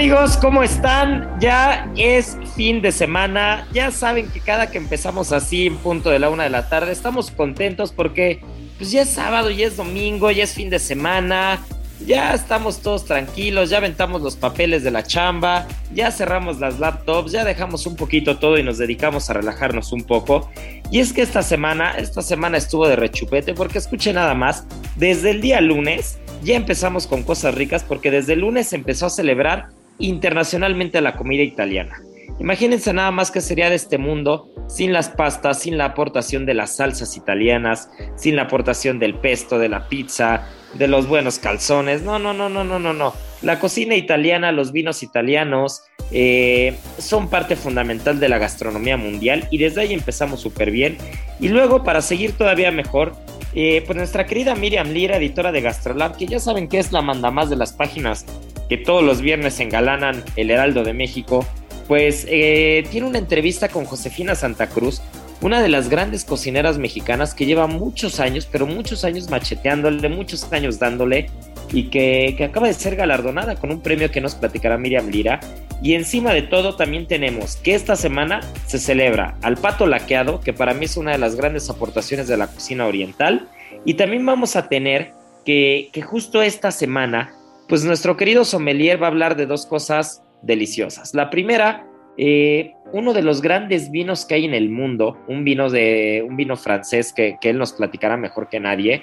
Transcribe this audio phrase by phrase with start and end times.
[0.00, 1.28] Amigos, ¿cómo están?
[1.40, 3.68] Ya es fin de semana.
[3.74, 6.90] Ya saben que cada que empezamos así en punto de la una de la tarde
[6.90, 8.40] estamos contentos porque
[8.78, 11.60] pues ya es sábado, ya es domingo, ya es fin de semana.
[12.06, 17.32] Ya estamos todos tranquilos, ya aventamos los papeles de la chamba, ya cerramos las laptops,
[17.32, 20.50] ya dejamos un poquito todo y nos dedicamos a relajarnos un poco.
[20.90, 24.64] Y es que esta semana, esta semana estuvo de rechupete porque escuché nada más,
[24.96, 29.04] desde el día lunes ya empezamos con cosas ricas porque desde el lunes se empezó
[29.04, 29.68] a celebrar
[30.00, 32.00] internacionalmente la comida italiana.
[32.40, 36.54] Imagínense nada más que sería de este mundo sin las pastas, sin la aportación de
[36.54, 42.02] las salsas italianas, sin la aportación del pesto, de la pizza, de los buenos calzones.
[42.02, 43.12] No, no, no, no, no, no, no.
[43.42, 49.58] La cocina italiana, los vinos italianos eh, son parte fundamental de la gastronomía mundial y
[49.58, 50.96] desde ahí empezamos súper bien.
[51.40, 53.16] Y luego, para seguir todavía mejor,
[53.54, 57.02] eh, pues nuestra querida Miriam Lira, editora de Gastrolab, que ya saben que es la
[57.02, 58.24] mandamás de las páginas
[58.68, 61.44] que todos los viernes engalanan el Heraldo de México,
[61.88, 65.02] pues eh, tiene una entrevista con Josefina Santa Cruz,
[65.42, 70.52] una de las grandes cocineras mexicanas que lleva muchos años, pero muchos años macheteándole, muchos
[70.52, 71.30] años dándole,
[71.72, 75.40] y que, que acaba de ser galardonada con un premio que nos platicará Miriam Lira.
[75.82, 80.52] Y encima de todo también tenemos que esta semana se celebra al pato laqueado, que
[80.52, 83.48] para mí es una de las grandes aportaciones de la cocina oriental,
[83.86, 85.12] y también vamos a tener
[85.46, 87.32] que, que justo esta semana,
[87.66, 91.14] pues nuestro querido sommelier va a hablar de dos cosas deliciosas.
[91.14, 91.86] La primera,
[92.22, 96.36] eh, uno de los grandes vinos que hay en el mundo, un vino de un
[96.36, 99.02] vino francés que, él nos platicará mejor que nadie,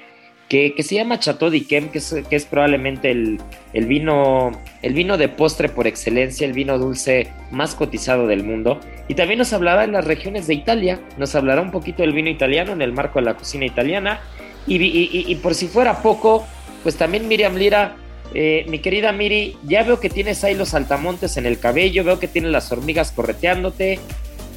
[0.50, 3.40] que, que se llama Chateau d'Yquem, que es, que es probablemente el,
[3.74, 4.52] el, vino,
[4.84, 8.80] el vino de postre por excelencia, el vino dulce más cotizado del mundo.
[9.08, 12.30] Y también nos hablará de las regiones de Italia, nos hablará un poquito del vino
[12.30, 14.22] italiano en el marco de la cocina italiana.
[14.68, 16.46] Y por si fuera poco,
[16.84, 17.96] pues también Miriam Lira
[18.34, 22.20] eh, mi querida Miri, ya veo que tienes ahí los saltamontes en el cabello, veo
[22.20, 24.00] que tienes las hormigas correteándote.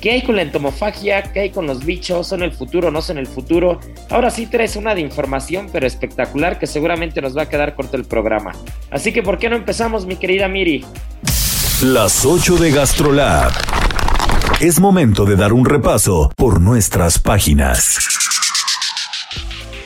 [0.00, 1.22] ¿Qué hay con la entomofagia?
[1.24, 2.26] ¿Qué hay con los bichos?
[2.28, 2.90] ¿Son el futuro?
[2.90, 3.80] ¿No son el futuro?
[4.08, 7.98] Ahora sí traes una de información, pero espectacular, que seguramente nos va a quedar corto
[7.98, 8.52] el programa.
[8.90, 10.86] Así que, ¿por qué no empezamos, mi querida Miri?
[11.82, 13.52] Las 8 de GastroLab.
[14.60, 18.29] Es momento de dar un repaso por nuestras páginas.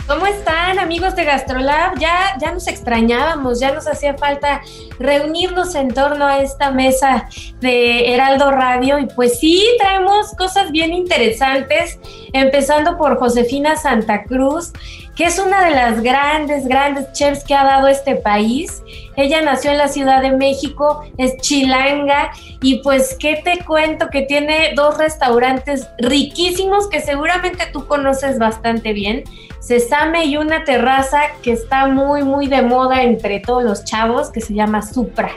[0.06, 1.98] ¿Cómo están amigos de GastroLab?
[1.98, 4.60] Ya, ya nos extrañábamos, ya nos hacía falta
[4.98, 7.26] reunirnos en torno a esta mesa
[7.60, 11.98] de Heraldo Radio y pues sí, traemos cosas bien interesantes,
[12.34, 14.75] empezando por Josefina Santa Cruz,
[15.16, 18.82] que es una de las grandes, grandes chefs que ha dado este país.
[19.16, 24.22] Ella nació en la Ciudad de México, es chilanga y pues qué te cuento que
[24.22, 29.22] tiene dos restaurantes riquísimos que seguramente tú conoces bastante bien.
[29.60, 34.40] Sesame y una terraza que está muy, muy de moda entre todos los chavos, que
[34.40, 35.31] se llama Supra.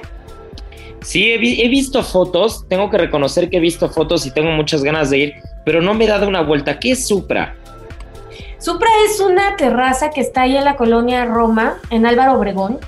[1.02, 4.84] Sí, he, he, visto fotos, tengo que reconocer que he visto fotos y tengo muchas
[4.84, 5.34] ganas de ir,
[5.64, 6.80] pero no me he dado una vuelta.
[6.80, 7.56] ¿Qué es Supra?
[8.68, 12.80] Supra es una terraza que está ahí en la colonia Roma, en Álvaro Obregón.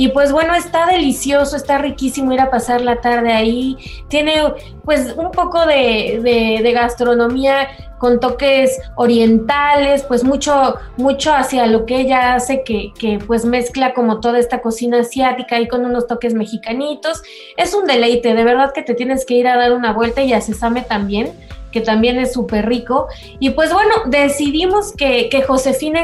[0.00, 3.76] Y pues bueno, está delicioso, está riquísimo ir a pasar la tarde ahí.
[4.06, 4.54] Tiene
[4.84, 7.66] pues un poco de, gastronomía
[7.98, 13.92] con toques orientales, pues mucho, mucho hacia lo que ella hace, que, que, pues mezcla
[13.92, 17.20] como toda esta cocina asiática y con unos toques mexicanitos.
[17.56, 20.32] Es un deleite, de verdad que te tienes que ir a dar una vuelta y
[20.32, 21.32] a Sesame también
[21.72, 23.08] que también es súper rico.
[23.40, 26.00] Y pues bueno, decidimos que, que Josefina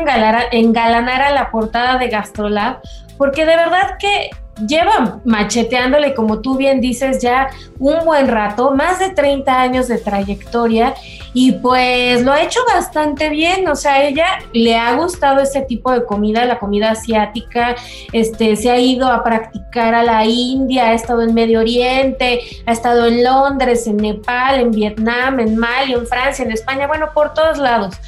[0.52, 2.82] engalanara la portada de Gastrolab
[3.16, 4.30] porque de verdad que
[4.66, 9.98] lleva macheteándole, como tú bien dices, ya un buen rato, más de 30 años de
[9.98, 10.94] trayectoria
[11.32, 15.90] y pues lo ha hecho bastante bien, o sea, ella le ha gustado ese tipo
[15.90, 17.74] de comida, la comida asiática,
[18.12, 22.72] este, se ha ido a practicar a la India, ha estado en Medio Oriente, ha
[22.72, 27.34] estado en Londres, en Nepal, en Vietnam, en Mali, en Francia, en España, bueno, por
[27.34, 27.98] todos lados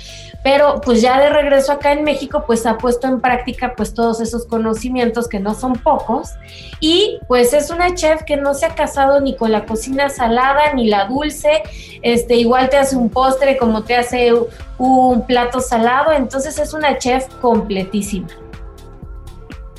[0.46, 4.20] pero pues ya de regreso acá en México pues ha puesto en práctica pues todos
[4.20, 6.34] esos conocimientos que no son pocos.
[6.78, 10.72] Y pues es una chef que no se ha casado ni con la cocina salada
[10.72, 11.64] ni la dulce,
[12.00, 14.32] este igual te hace un postre como te hace
[14.78, 18.28] un plato salado, entonces es una chef completísima.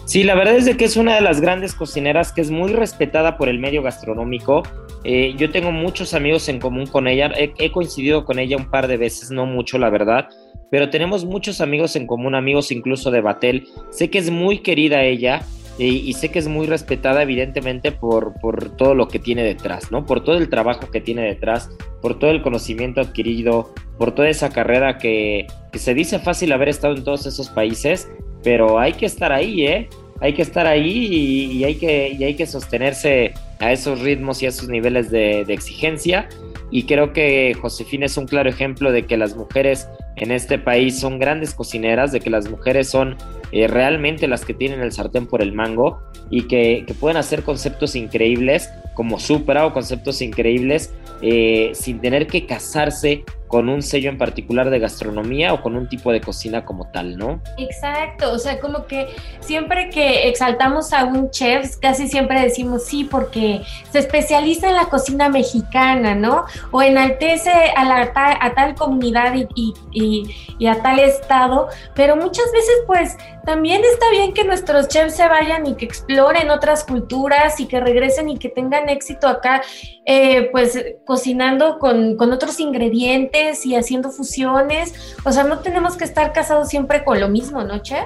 [0.04, 2.74] Sí, la verdad es de que es una de las grandes cocineras que es muy
[2.74, 4.64] respetada por el medio gastronómico.
[5.04, 8.88] Eh, yo tengo muchos amigos en común con ella, he, coincidido con ella un par
[8.88, 10.28] de veces, no mucho la verdad,
[10.70, 13.68] pero tenemos muchos amigos en común, amigos incluso de Batel.
[13.90, 15.42] Sé que es muy querida ella
[15.80, 20.06] y, sé que es muy respetada evidentemente por, por, todo lo que tiene detrás, ¿no?
[20.06, 21.70] Por todo el trabajo que tiene detrás,
[22.02, 26.70] por todo el conocimiento adquirido, por toda esa carrera que, que se dice fácil haber
[26.70, 28.10] estado en todos esos países,
[28.44, 29.88] pero hay que estar ahí, ¿eh?
[30.20, 34.48] Hay que estar ahí y, hay, que, y hay que sostenerse a esos ritmos y
[34.48, 36.28] a esos niveles de, de exigencia.
[36.72, 39.88] Y creo que Josefina es un claro ejemplo de que las mujeres
[40.18, 43.16] en este país son grandes cocineras, de que las mujeres son
[43.52, 47.96] eh, realmente las que tienen el sartén por el mango y que, pueden hacer conceptos
[47.96, 54.18] increíbles como Supra o conceptos increíbles eh, sin tener que casarse con un sello en
[54.18, 57.42] particular de gastronomía o con un tipo de cocina como tal, ¿no?
[57.58, 59.08] Exacto, o sea, como que
[59.40, 63.62] siempre que exaltamos a un chef, casi siempre decimos sí, porque
[63.92, 66.46] se especializa en la cocina mexicana, ¿no?
[66.72, 73.16] O enaltece a, la, a tal comunidad y, a tal estado, pero muchas veces pues
[73.46, 77.80] también está bien que nuestros chefs se vayan y que exploren otras culturas y que
[77.80, 79.62] regresen y que tengan éxito acá,
[80.06, 84.94] eh, pues cocinando con otros ingredientes y haciendo fusiones.
[85.24, 88.06] O sea, no tenemos que estar casados siempre con lo mismo, ¿no, chef?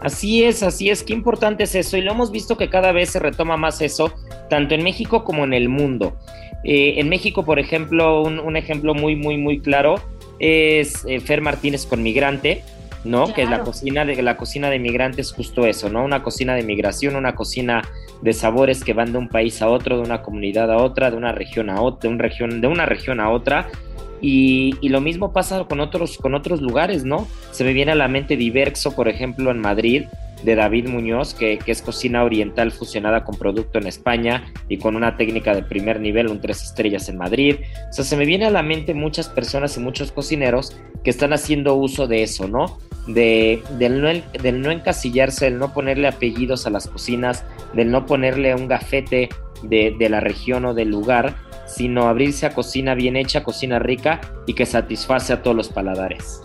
[0.00, 3.10] Así es, así es, qué importante es eso y lo hemos visto que cada vez
[3.10, 4.12] se retoma más eso,
[4.48, 6.16] tanto en México como en el mundo.
[6.62, 9.96] Eh, en México, por ejemplo, un, ejemplo muy, muy, muy claro
[10.38, 12.62] es eh, Fer Martínez con Migrante,
[13.04, 13.32] ¿no?
[13.32, 16.04] Que es la cocina de la cocina de migrantes justo eso, ¿no?
[16.04, 17.82] Una cocina de migración, una cocina
[18.22, 21.16] de sabores que van de un país a otro, de una comunidad a otra, de
[21.16, 23.68] una región a otra, de, un región, de una región a otra
[24.20, 27.26] y, lo mismo pasa con otros, con otros lugares, ¿no?
[27.52, 30.04] Se me viene a la mente Diverso, por ejemplo, en Madrid,
[30.42, 35.16] de David Muñoz, que, es cocina oriental fusionada con producto en España y con una
[35.16, 37.56] técnica de primer nivel, un tres estrellas en Madrid.
[37.90, 41.32] O sea, se me viene a la mente muchas personas y muchos cocineros que están
[41.32, 42.78] haciendo uso de eso, ¿no?
[43.06, 44.10] De, del, no,
[44.52, 49.28] no encasillarse, del no ponerle apellidos a las cocinas, del no ponerle un gafete
[49.62, 51.34] de la región o del lugar,
[51.68, 56.40] sino abrirse a cocina bien hecha, cocina rica y que satisface a todos los paladares.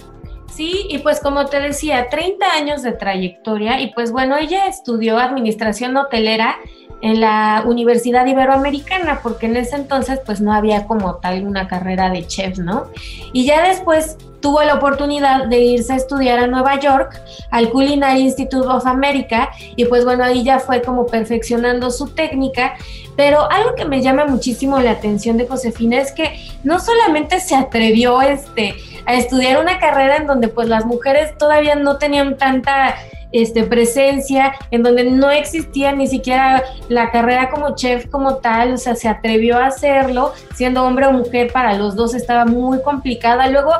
[0.55, 5.17] Sí, y pues como te decía, 30 años de trayectoria y pues bueno, ella estudió
[5.17, 6.57] administración hotelera
[7.01, 12.09] en la Universidad Iberoamericana, porque en ese entonces pues no había como tal una carrera
[12.11, 12.85] de chef, ¿no?
[13.33, 17.19] Y ya después tuvo la oportunidad de irse a estudiar a Nueva York,
[17.49, 22.75] al Culinary Institute of America, y pues bueno, ahí ya fue como perfeccionando su técnica,
[23.17, 27.55] pero algo que me llama muchísimo la atención de Josefina es que no solamente se
[27.55, 32.95] atrevió este, a estudiar una carrera en donde pues las mujeres todavía no tenían tanta
[33.33, 38.77] este, presencia, en donde no existía ni siquiera la carrera como chef como tal, o
[38.77, 43.47] sea, se atrevió a hacerlo, siendo hombre o mujer para los dos estaba muy complicada.
[43.47, 43.71] Luego,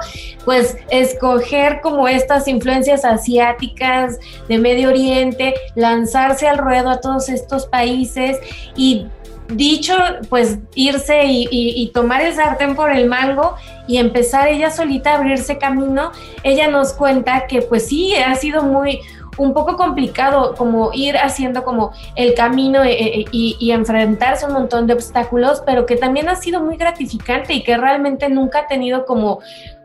[0.43, 4.17] pues, escoger como estas influencias asiáticas
[4.49, 8.39] de Medio Oriente, lanzarse al ruedo a todos estos países
[8.75, 9.05] y
[9.49, 9.93] dicho,
[10.29, 13.55] pues irse y, tomar el sartén por el mango
[13.87, 16.11] y empezar ella solita a abrirse camino,
[16.43, 18.99] ella nos cuenta que pues sí, ha sido muy,
[19.37, 24.47] un poco complicado como ir haciendo como el camino eh, eh, y, y, enfrentarse a
[24.47, 28.59] un montón de obstáculos, pero que también ha sido muy gratificante y que realmente nunca
[28.59, 29.39] ha tenido como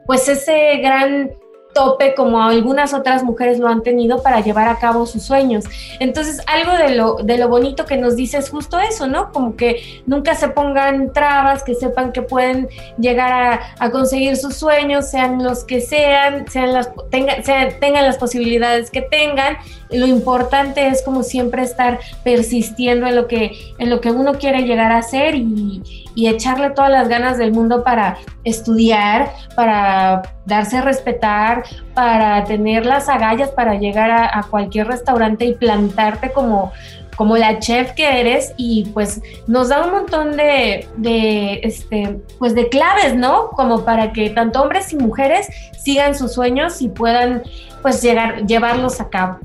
[0.07, 1.33] pues ese gran
[1.73, 5.65] tope como algunas otras mujeres lo han tenido para llevar a cabo sus sueños.
[6.01, 9.33] Entonces, algo de lo, de lo bonito que nos dice es justo eso, ¿no?
[9.33, 15.11] Como que nunca se pongan trabas, que sepan que pueden llegar a, conseguir sus sueños,
[15.11, 19.57] sean los que sean, sean las, tengan, sean, tengan las posibilidades que tengan
[19.91, 24.63] lo importante es como siempre estar persistiendo en lo que, en lo que uno quiere
[24.63, 25.83] llegar a ser y,
[26.17, 31.63] echarle todas las ganas del mundo para estudiar, para darse a respetar,
[31.95, 36.73] para tener las agallas para llegar a cualquier restaurante y plantarte como
[37.19, 40.87] como la chef que eres y pues nos da un montón de,
[41.65, 43.51] este, pues de claves, ¿no?
[43.51, 47.43] Como para que tanto hombres y mujeres sigan sus sueños y puedan
[47.83, 49.41] pues llegar, llevarlos a cabo.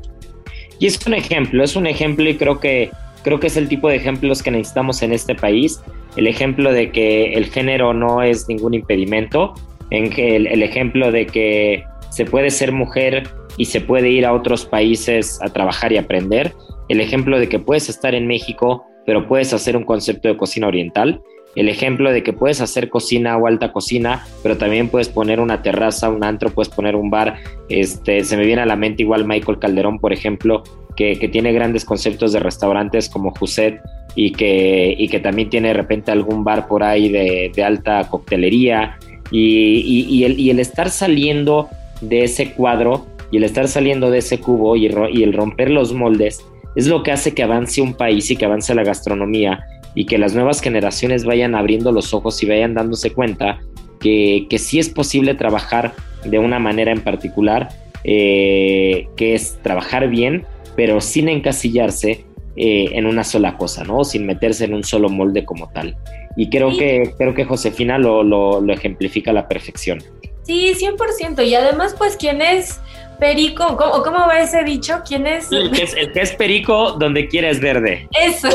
[0.83, 2.91] Y es un ejemplo, es un ejemplo y creo que,
[3.23, 5.81] creo que es el tipo de ejemplos que necesitamos en este país.
[6.17, 9.53] El ejemplo de que el género no es ningún impedimento,
[9.91, 13.23] en que el ejemplo de que se puede ser mujer
[13.55, 16.51] y se puede ir a otros países a trabajar y aprender.
[16.89, 20.67] El ejemplo de que puedes estar en México, pero puedes hacer un concepto de cocina
[20.67, 21.21] oriental,
[21.55, 25.61] el ejemplo de que puedes hacer cocina o alta cocina, pero también puedes poner una
[25.61, 27.37] terraza, un antro, puedes poner un bar.
[27.69, 30.63] Este, se me viene a la mente igual Michael Calderón, por ejemplo,
[30.95, 33.81] que, tiene grandes conceptos de restaurantes como Juset
[34.15, 38.97] y que, y que también tiene de repente algún bar por ahí de, alta coctelería.
[39.31, 41.69] Y, el, y, el, estar saliendo
[42.01, 46.45] de ese cuadro y el estar saliendo de ese cubo y el romper los moldes
[46.75, 50.17] es lo que hace que avance un país y que avance la gastronomía y que
[50.17, 53.59] las nuevas generaciones vayan abriendo los ojos y vayan dándose cuenta
[53.99, 55.93] que, que sí es posible trabajar
[56.25, 57.69] de una manera en particular,
[58.03, 60.45] eh, que es trabajar bien,
[60.75, 64.03] pero sin encasillarse eh, en una sola cosa, ¿no?
[64.03, 65.95] Sin meterse en un solo molde como tal.
[66.35, 69.99] Y creo, que, creo que Josefina lo, lo, lo ejemplifica a la perfección.
[70.43, 71.47] Sí, 100%.
[71.47, 72.79] Y además, pues, ¿quién es
[73.19, 73.77] perico?
[73.77, 75.01] ¿Cómo, cómo va ese dicho?
[75.07, 75.51] ¿Quién es?
[75.51, 78.07] El que es, el que es perico donde quieres verde.
[78.19, 78.49] Eso.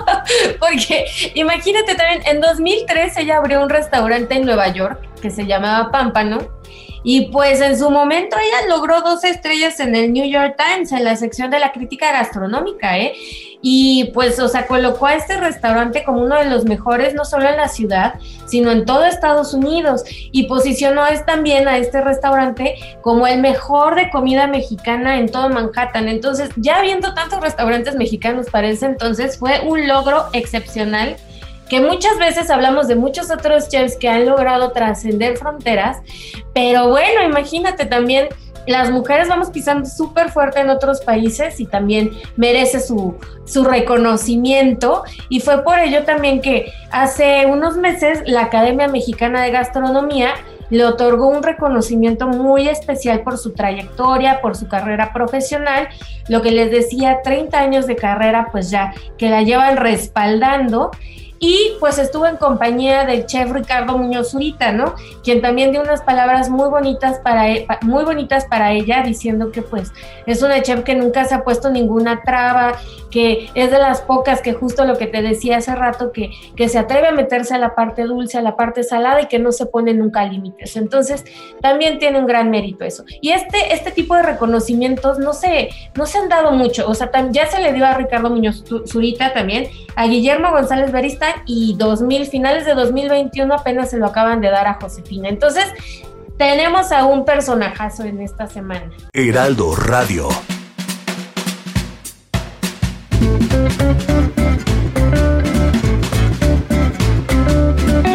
[0.60, 5.90] Porque imagínate también, en 2003 ella abrió un restaurante en Nueva York que se llamaba
[5.90, 6.38] Pámpano.
[7.02, 11.02] Y pues en su momento ella logró dos estrellas en el New York Times, en
[11.02, 13.14] la sección de la crítica gastronómica, ¿eh?
[13.62, 17.48] y pues, o sea, colocó a este restaurante como uno de los mejores, no solo
[17.48, 18.14] en la ciudad,
[18.44, 24.10] sino en todo Estados Unidos, y posicionó también a este restaurante como el mejor de
[24.10, 26.08] comida mexicana en todo Manhattan.
[26.08, 31.16] Entonces, ya viendo tantos restaurantes mexicanos para ese entonces, fue un logro excepcional
[31.68, 35.98] que muchas veces hablamos de muchos otros chefs que han logrado trascender fronteras,
[36.52, 38.28] pero bueno, imagínate también
[38.66, 45.04] las mujeres vamos pisando súper fuerte en otros países y también merece su, su, reconocimiento.
[45.28, 50.34] Y fue por ello también que hace unos meses la Academia Mexicana de Gastronomía
[50.70, 55.88] le otorgó un reconocimiento muy especial por su trayectoria, por su carrera profesional,
[56.28, 60.90] lo que les decía, 30 años de carrera, pues ya que la llevan respaldando
[61.38, 64.94] y pues estuvo en compañía del chef Ricardo Muñoz Zurita, ¿no?
[65.22, 69.62] Quien también dio unas palabras muy bonitas para e, muy bonitas para ella diciendo que
[69.62, 69.92] pues
[70.26, 72.78] es una chef que nunca se ha puesto ninguna traba,
[73.10, 76.68] que es de las pocas que justo lo que te decía hace rato que que
[76.68, 79.52] se atreve a meterse a la parte dulce, a la parte salada y que no
[79.52, 80.76] se pone nunca límites.
[80.76, 81.24] Entonces,
[81.60, 83.04] también tiene un gran mérito eso.
[83.20, 87.10] Y este este tipo de reconocimientos no se no se han dado mucho, o sea,
[87.30, 92.26] ya se le dio a Ricardo Muñoz Zurita también, a Guillermo González Berista y 2000,
[92.26, 95.28] finales de 2021 apenas se lo acaban de dar a Josefina.
[95.28, 95.64] Entonces,
[96.36, 98.90] tenemos a un personajazo en esta semana.
[99.12, 100.28] Heraldo Radio.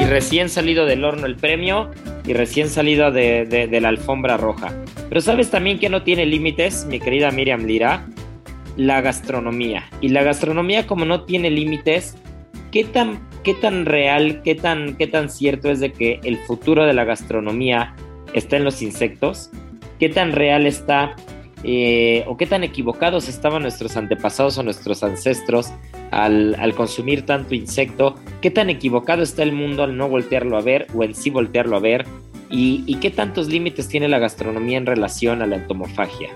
[0.01, 1.91] Y recién salido del horno el premio
[2.25, 4.73] y recién salido de, de la alfombra roja.
[5.07, 8.05] Pero sabes también que no tiene límites, mi querida Miriam Lira,
[8.77, 9.85] la gastronomía.
[10.01, 12.15] Y la gastronomía como no tiene límites,
[12.71, 16.85] ¿qué tan, qué tan real, qué tan, qué tan cierto es de que el futuro
[16.85, 17.95] de la gastronomía
[18.33, 19.49] está en los insectos?
[19.99, 21.15] ¿Qué tan real está
[21.63, 25.71] eh, o qué tan equivocados estaban nuestros antepasados o nuestros ancestros
[26.11, 28.15] al, consumir tanto insecto?
[28.41, 31.75] ¿Qué tan equivocado está el mundo al no voltearlo a ver o en sí voltearlo
[31.75, 32.05] a ver?
[32.49, 36.29] ¿Y, y qué tantos límites tiene la gastronomía en relación a la entomofagia?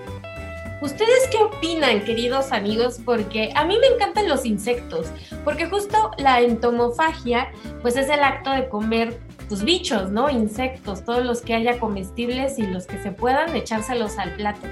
[0.80, 3.00] ¿Ustedes qué opinan, queridos amigos?
[3.04, 5.06] Porque a mí me encantan los insectos,
[5.44, 10.28] porque justo la entomofagia, pues es el acto de comer pues, bichos, ¿no?
[10.28, 14.66] Insectos, todos los que haya comestibles y los que se puedan echárselos al plato.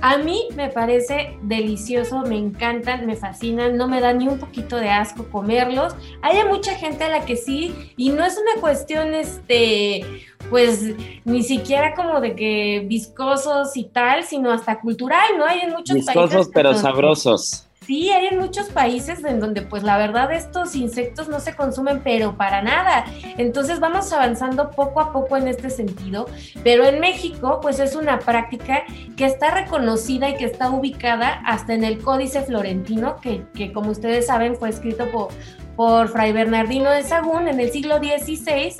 [0.00, 4.76] A mí me parece delicioso, me encantan, me fascinan, no me da ni un poquito
[4.76, 5.94] de asco comerlos.
[6.22, 10.04] Hay mucha gente a la que sí, y no es una cuestión, este,
[10.50, 10.82] pues
[11.24, 15.46] ni siquiera como de que viscosos y tal, sino hasta cultural, ¿no?
[15.46, 17.66] Hay en muchos viscosos pero sabrosos.
[17.86, 22.00] Sí, hay en muchos países en donde pues la verdad estos insectos no se consumen
[22.02, 23.04] pero para nada.
[23.36, 26.26] Entonces vamos avanzando poco a poco en este sentido,
[26.62, 28.84] pero en México pues es una práctica
[29.16, 33.90] que está reconocida y que está ubicada hasta en el Códice Florentino, que, que como
[33.90, 35.28] ustedes saben fue escrito por,
[35.76, 38.76] por Fray Bernardino de Sagún en el siglo XVI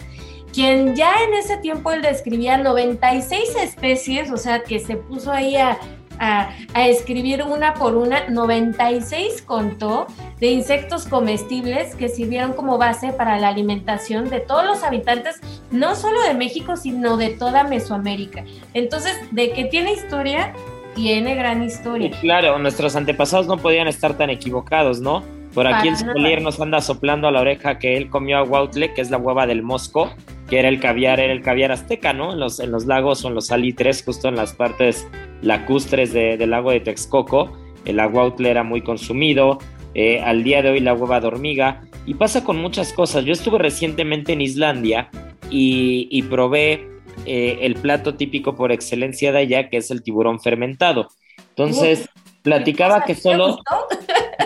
[0.54, 5.56] quien ya en ese tiempo él describía 96 especies, o sea, que se puso ahí
[5.56, 5.76] a,
[6.18, 10.06] a, escribir una por una, 96 contó
[10.40, 15.40] de insectos comestibles que sirvieron como base para la alimentación de todos los habitantes,
[15.70, 18.44] no solo de México, sino de toda Mesoamérica.
[18.74, 20.52] Entonces, de que tiene historia,
[20.94, 22.10] tiene gran historia.
[22.20, 25.22] claro, nuestros antepasados no podían estar tan equivocados, ¿no?
[25.54, 28.92] Por aquí el Solier nos anda soplando a la oreja que él comió a Huautle,
[28.92, 30.10] que es la hueva del mosco,
[30.48, 32.32] que era el caviar, era el caviar azteca, ¿no?
[32.32, 35.06] En los, en los lagos o en los salitres, justo en las partes
[35.42, 37.52] lacustres del lago de Texcoco,
[37.84, 39.58] el aguautle era muy consumido,
[39.94, 43.24] eh, al día de hoy la hueva de hormiga, y pasa con muchas cosas.
[43.24, 45.08] Yo estuve recientemente en Islandia
[45.50, 46.88] y, probé
[47.26, 51.08] eh, el plato típico por excelencia de allá, que es el tiburón fermentado.
[51.50, 52.08] Entonces,
[52.42, 53.58] platicaba que solo...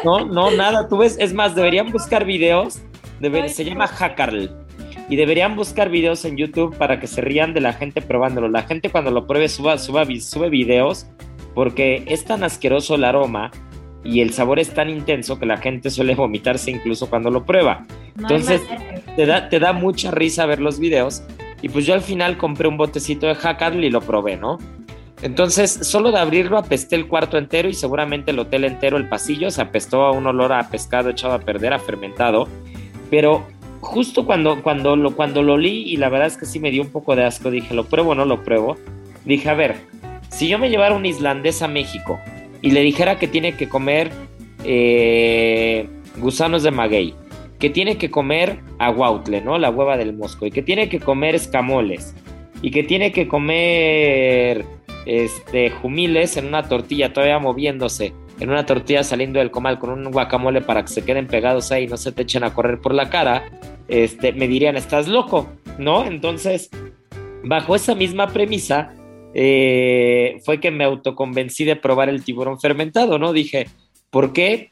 [0.05, 2.81] No, no, nada, tú ves, es más, deberían buscar videos,
[3.49, 4.51] se llama Jacarl
[5.09, 8.49] y deberían buscar videos en YouTube para que se rían de la gente probándolo.
[8.49, 11.07] La gente cuando lo pruebe suba, suba, sube videos
[11.55, 13.51] porque es tan asqueroso el aroma
[14.05, 17.87] y el sabor es tan intenso que la gente suele vomitarse incluso cuando lo prueba.
[18.19, 18.61] Entonces
[19.17, 21.23] te da, te da mucha risa ver los videos
[21.63, 24.59] y pues yo al final compré un botecito de Hackadl y lo probé, ¿no?
[25.23, 29.51] Entonces, solo de abrirlo apesté el cuarto entero y seguramente el hotel entero, el pasillo,
[29.51, 32.47] se apestó a un olor a pescado echado a perder, a fermentado.
[33.11, 33.47] Pero
[33.81, 36.83] justo cuando, cuando, lo, cuando lo li y la verdad es que sí me dio
[36.83, 38.77] un poco de asco, dije, ¿lo pruebo o no lo pruebo?
[39.25, 39.77] Dije, a ver,
[40.29, 42.21] si yo me llevara un islandés a México
[42.63, 44.11] y le dijera que tiene que comer
[44.65, 47.15] eh, gusanos de maguey,
[47.59, 49.59] que tiene que comer aguautle, ¿no?
[49.59, 52.15] La hueva del mosco, y que tiene que comer escamoles,
[52.63, 54.65] y que tiene que comer
[55.09, 60.13] este, jumiles en una tortilla todavía moviéndose, en una tortilla saliendo del comal con un
[60.13, 62.93] guacamole para que se queden pegados ahí y no se te echen a correr por
[62.93, 63.51] la cara,
[63.89, 65.49] este, me dirían, estás loco,
[65.79, 66.05] ¿no?
[66.05, 66.69] Entonces,
[67.43, 68.95] bajo esa misma premisa,
[69.33, 73.33] eh, fue que me autoconvencí de probar el tiburón fermentado, ¿no?
[73.33, 73.67] Dije,
[74.11, 74.69] ¿por qué?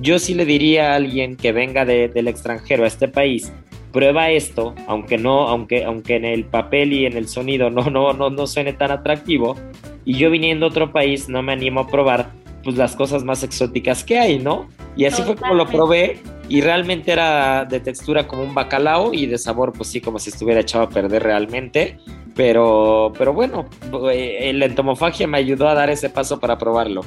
[0.00, 3.52] Yo sí le diría a alguien que venga del extranjero a este país,
[3.92, 8.12] prueba esto, aunque no, aunque, aunque en el papel y en el sonido no, no,
[8.12, 9.56] no, no suene tan atractivo,
[10.04, 12.30] y yo viniendo a otro país no me animo a probar
[12.62, 14.68] pues las cosas más exóticas que hay, ¿no?
[14.96, 19.26] Y así fue como lo probé y realmente era de textura como un bacalao y
[19.26, 21.98] de sabor pues sí como si estuviera echado a perder realmente,
[22.40, 23.66] pero, pero bueno,
[24.10, 27.02] eh, la entomofagia me ayudó a dar ese paso para probarlo.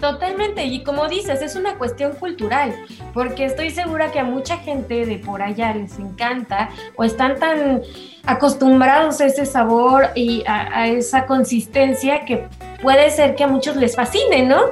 [0.00, 2.74] Totalmente, y como dices, es una cuestión cultural,
[3.12, 7.82] porque estoy segura que a mucha gente de por allá les encanta o están tan
[8.24, 12.46] acostumbrados a ese sabor y a, esa consistencia que
[12.80, 14.70] puede ser que a muchos les fascine, ¿no?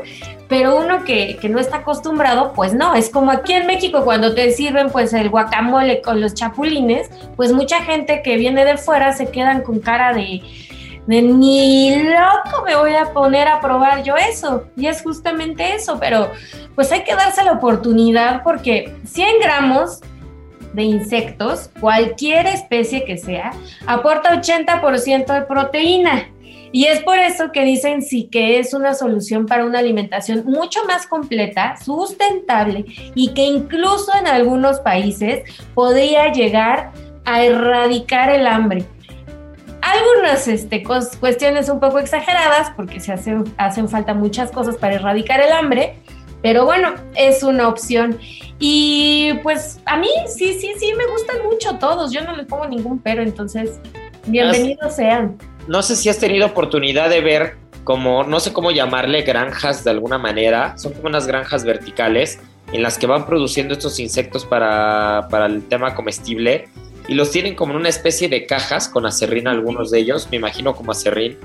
[0.49, 4.35] Pero uno que, que, no está acostumbrado, pues no, es como aquí en México cuando
[4.35, 9.13] te sirven pues el guacamole con los chapulines, pues mucha gente que viene de fuera
[9.13, 10.43] se quedan con cara de
[11.07, 14.65] ni loco me voy a poner a probar yo eso.
[14.77, 16.31] Y es justamente eso, pero
[16.75, 20.01] pues hay que darse la oportunidad porque 100 gramos
[20.73, 23.53] de insectos, cualquier especie que sea,
[23.87, 26.29] aporta 80% de proteína.
[26.73, 30.85] Y es por eso que dicen sí que es una solución para una alimentación mucho
[30.87, 35.43] más completa, sustentable y que incluso en algunos países
[35.75, 36.93] podría llegar
[37.25, 38.87] a erradicar el hambre
[39.87, 45.41] algunas este, cuestiones un poco exageradas porque se hacen, hacen falta muchas cosas para erradicar
[45.41, 45.99] el hambre,
[46.43, 48.19] pero bueno, es una opción.
[48.59, 52.67] Y pues a mí sí, sí, sí, me gustan mucho todos, yo no les pongo
[52.67, 53.79] ningún pero, entonces
[54.27, 55.39] bienvenidos sean.
[55.67, 59.91] No sé si has tenido oportunidad de ver como, no sé cómo llamarle, granjas de
[59.91, 62.41] alguna manera, son como unas granjas verticales
[62.73, 66.69] en las que van produciendo estos insectos para, para el tema comestible
[67.09, 70.37] y los tienen como en una especie de cajas con acerrín algunos de ellos, me
[70.37, 71.39] imagino como acerrín.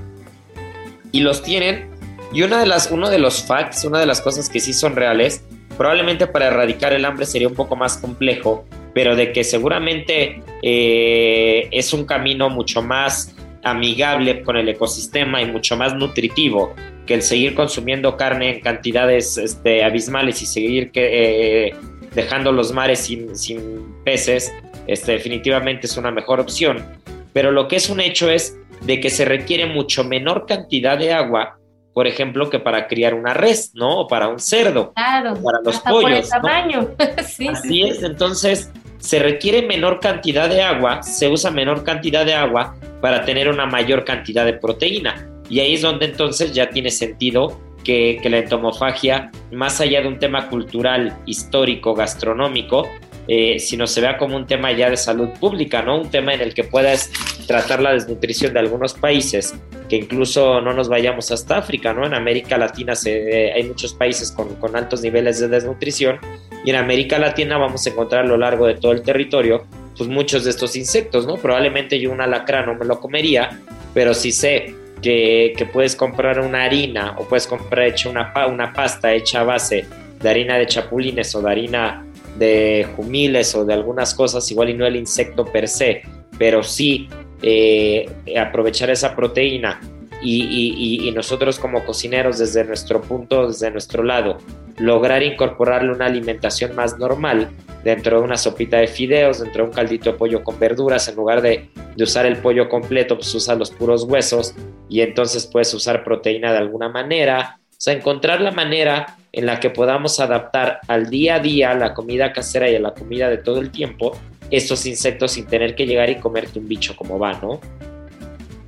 [1.12, 1.90] Y los tienen
[2.32, 4.96] y una de las uno de los facts, una de las cosas que sí son
[4.96, 5.44] reales,
[5.76, 11.68] probablemente para erradicar el hambre sería un poco más complejo, pero de que seguramente eh,
[11.70, 16.74] es un camino mucho más amigable con el ecosistema y mucho más nutritivo
[17.06, 21.74] que el seguir consumiendo carne en cantidades este, abismales y seguir que, eh,
[22.14, 24.52] dejando los mares sin, sin peces,
[24.86, 26.84] este, definitivamente es una mejor opción.
[27.32, 31.12] Pero lo que es un hecho es de que se requiere mucho menor cantidad de
[31.12, 31.58] agua
[31.92, 34.00] por ejemplo, que para criar una res, ¿no?
[34.00, 34.92] O para un cerdo.
[34.94, 35.34] Claro.
[35.42, 36.10] para los hasta pollos.
[36.10, 36.88] Por el tamaño.
[37.26, 37.82] sí, Así sí.
[37.82, 43.24] es, entonces se requiere menor cantidad de agua, se usa menor cantidad de agua para
[43.24, 45.28] tener una mayor cantidad de proteína.
[45.50, 50.20] Y ahí es donde entonces ya tiene sentido que, la entomofagia, más allá de un
[50.20, 52.88] tema cultural, histórico, gastronómico,
[53.28, 56.00] eh, sino se vea como un tema ya de salud pública, ¿no?
[56.00, 57.10] Un tema en el que puedas
[57.46, 59.54] tratar la desnutrición de algunos países,
[59.88, 62.04] que incluso no nos vayamos hasta África, ¿no?
[62.04, 66.18] En América Latina se, eh, hay muchos países con, con altos niveles de desnutrición
[66.64, 70.08] y en América Latina vamos a encontrar a lo largo de todo el territorio pues
[70.08, 71.36] muchos de estos insectos, ¿no?
[71.36, 73.60] Probablemente yo un alacrán no me lo comería,
[73.94, 78.72] pero si sé que, que puedes comprar una harina o puedes comprar hecha una, una
[78.72, 79.84] pasta hecha a base
[80.20, 82.06] de harina de chapulines o de harina
[82.38, 86.02] de jumiles o de algunas cosas, igual y no el insecto per se,
[86.38, 87.08] pero sí
[87.42, 89.80] eh, aprovechar esa proteína
[90.22, 94.38] y, nosotros como cocineros desde nuestro punto, desde nuestro lado,
[94.78, 97.50] lograr incorporarle una alimentación más normal
[97.84, 101.16] dentro de una sopita de fideos, dentro de un caldito de pollo con verduras, en
[101.16, 104.54] lugar de, de usar el pollo completo, pues usas los puros huesos
[104.88, 107.58] y entonces puedes usar proteína de alguna manera.
[107.82, 112.32] Sea, encontrar la manera en la que podamos adaptar al día a día, la comida
[112.32, 114.16] casera y a la comida de todo el tiempo,
[114.52, 117.58] estos insectos sin tener que llegar y comerte un bicho como va, ¿no?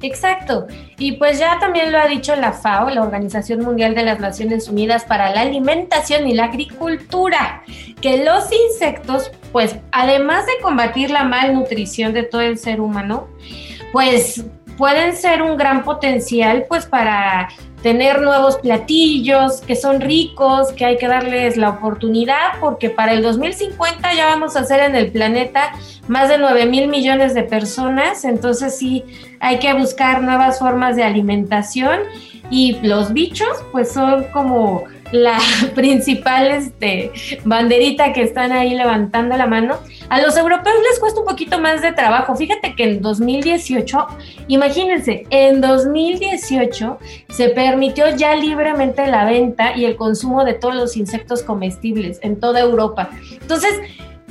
[0.02, 0.66] Exacto.
[0.98, 4.68] Y pues ya también lo ha dicho la FAO, la Organización Mundial de las Naciones
[4.68, 7.62] Unidas para la Alimentación y la Agricultura,
[8.00, 13.28] que los insectos, pues además de combatir la malnutrición de todo el ser humano,
[13.92, 14.44] pues
[14.76, 17.48] pueden ser un gran potencial pues para
[17.82, 23.22] tener nuevos platillos que son ricos, que hay que darles la oportunidad, porque para el
[23.22, 25.72] 2050 ya vamos a ser en el planeta
[26.08, 29.04] más de 9 mil millones de personas, entonces sí
[29.38, 32.00] hay que buscar nuevas formas de alimentación.
[32.50, 35.38] Y los bichos pues son como la
[35.74, 37.12] principal este,
[37.44, 39.78] banderita que están ahí levantando la mano.
[40.08, 42.34] A los europeos les cuesta un poquito más de trabajo.
[42.36, 44.06] Fíjate que en 2018,
[44.48, 50.96] imagínense, en 2018 se permitió ya libremente la venta y el consumo de todos los
[50.96, 53.10] insectos comestibles en toda Europa.
[53.40, 53.72] Entonces,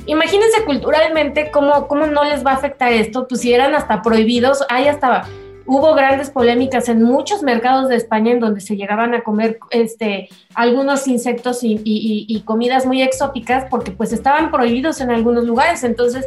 [0.06, 4.64] imagínense culturalmente cómo, cómo no les va a afectar esto, pues si eran hasta prohibidos,
[4.68, 5.26] hay hasta
[5.66, 10.28] hubo grandes polémicas en muchos mercados de España en donde se llegaban a comer este,
[10.54, 15.82] algunos insectos y, y, y, comidas muy exóticas porque pues estaban prohibidos en algunos lugares.
[15.84, 16.26] Entonces,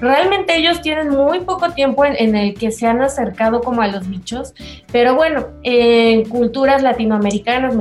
[0.00, 3.88] realmente ellos tienen muy poco tiempo en, en el que se han acercado como a
[3.88, 4.54] los bichos.
[4.92, 7.74] Pero bueno, en culturas latinoamericanas,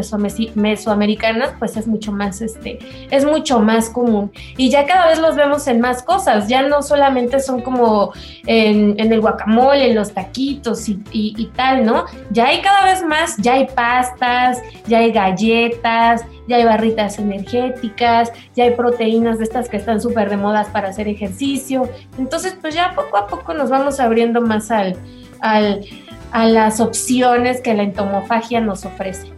[0.56, 2.80] mesoamericanas, pues es mucho más, este,
[3.12, 4.32] es mucho más común.
[4.58, 6.48] Y ya cada vez los vemos en más cosas.
[6.48, 8.12] Ya no solamente son como
[8.48, 12.06] en, en el guacamole, en los taquitos y y, tal, ¿no?
[12.32, 18.32] Ya hay cada vez más, ya hay pastas, ya hay galletas, ya hay barritas energéticas,
[18.56, 21.90] ya hay proteínas de estas que están súper de modas para hacer ejercicio.
[22.18, 24.98] Entonces, pues ya poco a poco nos vamos abriendo más al,
[25.42, 25.86] al,
[26.32, 29.36] a las opciones que la entomofagia nos ofrece.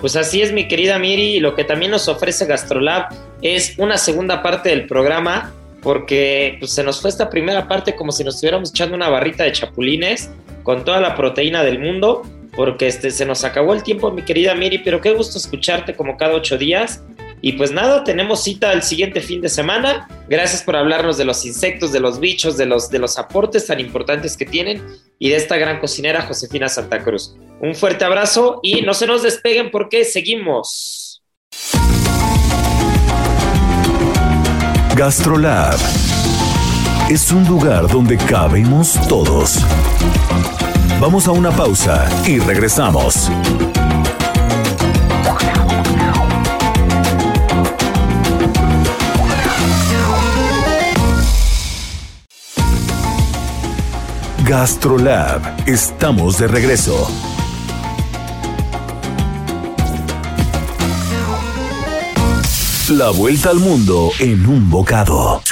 [0.00, 3.08] Pues así es, mi querida Miri, lo que también nos ofrece GastroLab
[3.40, 8.12] es una segunda parte del programa, porque pues, se nos fue esta primera parte como
[8.12, 10.30] si nos estuviéramos echando una barrita de chapulines
[10.66, 12.22] con toda la proteína del mundo,
[12.56, 16.16] porque este, se nos acabó el tiempo, mi querida Miri, pero qué gusto escucharte como
[16.16, 17.04] cada ocho días.
[17.40, 20.08] Y pues nada, tenemos cita el siguiente fin de semana.
[20.28, 23.78] Gracias por hablarnos de los insectos, de los bichos, de los, de los aportes tan
[23.78, 24.82] importantes que tienen
[25.20, 27.36] y de esta gran cocinera Josefina Santa Cruz.
[27.60, 31.22] Un fuerte abrazo y no se nos despeguen porque seguimos.
[34.96, 35.78] GastroLab
[37.08, 39.64] es un lugar donde cabemos todos.
[41.00, 43.30] Vamos a una pausa y regresamos.
[54.44, 57.08] GastroLab, estamos de regreso.
[62.90, 65.42] La vuelta al mundo en un bocado.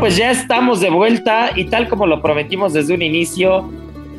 [0.00, 3.70] Pues ya estamos de vuelta y tal como lo prometimos desde un inicio,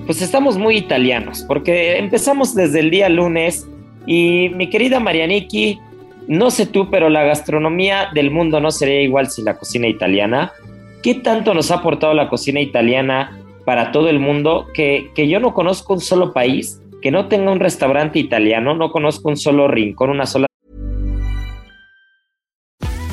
[0.05, 3.67] pues estamos muy italianos, porque empezamos desde el día lunes
[4.05, 5.79] y mi querida Marianiki,
[6.27, 10.51] no sé tú, pero la gastronomía del mundo no sería igual sin la cocina italiana.
[11.01, 15.39] qué tanto nos ha aportado la cocina italiana para todo el mundo que, que yo
[15.39, 19.67] no conozco un solo país que no tenga un restaurante italiano, no conozco un solo
[19.67, 20.45] rincón, una sola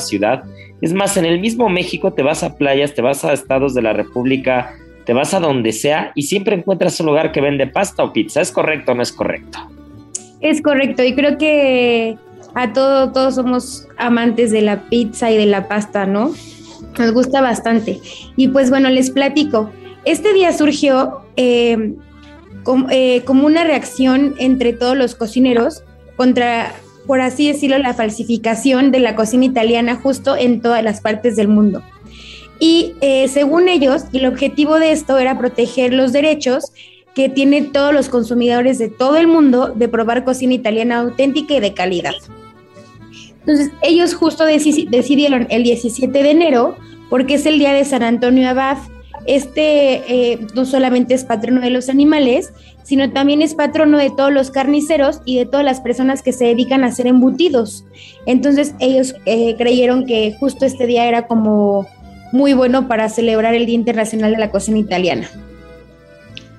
[0.00, 0.42] ciudad.
[0.80, 3.82] Es más, en el mismo México te vas a playas, te vas a estados de
[3.82, 8.02] la República, te vas a donde sea y siempre encuentras un lugar que vende pasta
[8.02, 8.40] o pizza.
[8.40, 9.58] ¿Es correcto o no es correcto?
[10.40, 12.16] Es correcto y creo que
[12.54, 16.34] a todos, todos somos amantes de la pizza y de la pasta, ¿no?
[16.98, 18.00] Nos gusta bastante.
[18.36, 19.70] Y pues bueno, les platico.
[20.04, 21.94] Este día surgió eh,
[22.90, 25.82] eh, como una reacción entre todos los cocineros
[26.16, 26.72] contra
[27.06, 31.48] por así decirlo, la falsificación de la cocina italiana justo en todas las partes del
[31.48, 31.82] mundo.
[32.58, 36.72] Y eh, según ellos, el objetivo de esto era proteger los derechos
[37.14, 41.60] que tienen todos los consumidores de todo el mundo de probar cocina italiana auténtica y
[41.60, 42.14] de calidad.
[43.40, 46.76] Entonces, ellos justo decidieron el 17 de enero,
[47.08, 48.76] porque es el día de San Antonio Abad.
[49.26, 52.52] Este eh, no solamente es patrono de los animales,
[52.82, 56.46] sino también es patrono de todos los carniceros y de todas las personas que se
[56.46, 57.84] dedican a hacer embutidos.
[58.26, 61.86] Entonces ellos eh, creyeron que justo este día era como
[62.32, 65.28] muy bueno para celebrar el Día Internacional de la Cocina Italiana.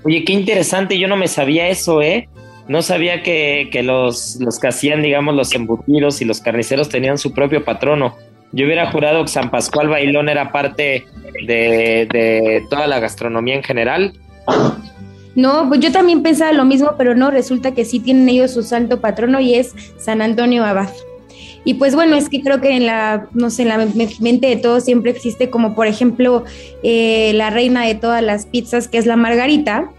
[0.03, 2.27] Oye, qué interesante, yo no me sabía eso, ¿eh?
[2.67, 7.33] No sabía que, los, los que hacían, digamos, los embutidos y los carniceros tenían su
[7.33, 8.15] propio patrono.
[8.53, 11.05] Yo hubiera jurado que San Pascual Bailón era parte
[11.45, 14.13] de, toda la gastronomía en general.
[15.35, 18.63] No, pues yo también pensaba lo mismo, pero no, resulta que sí tienen ellos su
[18.63, 20.89] santo patrono y es San Antonio Abad.
[21.63, 23.87] Y pues bueno, es que creo que en la, no sé, en la
[24.19, 26.43] mente de todos siempre existe como por ejemplo
[26.81, 29.91] eh, la reina de todas las pizzas, que es la margarita.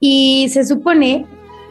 [0.00, 1.26] Y se supone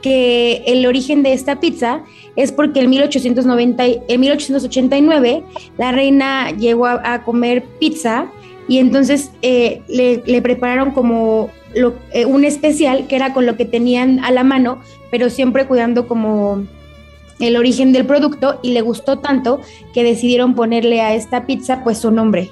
[0.06, 2.04] que el origen de esta pizza
[2.36, 5.43] es porque en, 1890, en 1889
[5.80, 8.28] la reina llegó a, comer pizza
[8.67, 11.49] y entonces eh, le, prepararon como
[12.12, 16.08] eh, un especial que era con lo que tenían a la mano, pero siempre cuidando
[16.08, 16.63] como
[17.39, 19.62] el origen del producto y le gustó tanto
[19.93, 22.49] que decidieron ponerle a esta pizza pues su nombre.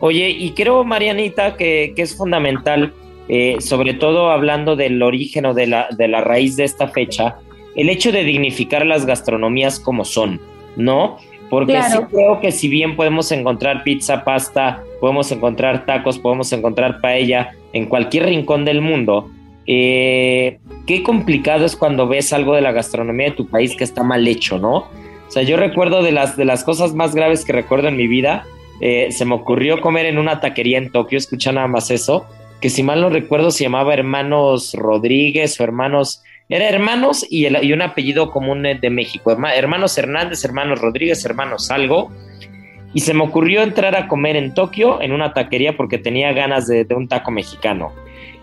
[0.00, 2.92] Oye, y creo, Marianita, que, es fundamental,
[3.28, 7.36] eh, sobre todo hablando del origen o de la, de la raíz de esta fecha,
[7.76, 10.40] el hecho de dignificar las gastronomías como son,
[10.76, 11.18] ¿no?
[11.52, 17.02] Porque sí creo que si bien podemos encontrar pizza, pasta, podemos encontrar tacos, podemos encontrar
[17.02, 19.30] paella en cualquier rincón del mundo,
[19.66, 24.02] eh, qué complicado es cuando ves algo de la gastronomía de tu país que está
[24.02, 24.76] mal hecho, ¿no?
[24.76, 28.06] O sea, yo recuerdo de las, de las cosas más graves que recuerdo en mi
[28.06, 28.46] vida,
[28.80, 32.24] eh, se me ocurrió comer en una taquería en Tokio, escucha nada más eso,
[32.62, 37.80] que si mal no recuerdo se llamaba Hermanos Rodríguez o Hermanos era hermanos y, un
[37.80, 39.34] apellido común de México.
[39.54, 42.10] Hermanos Hernández, hermanos Rodríguez, hermanos algo.
[42.92, 46.66] Y se me ocurrió entrar a comer en Tokio en una taquería porque tenía ganas
[46.66, 47.92] de, un taco mexicano.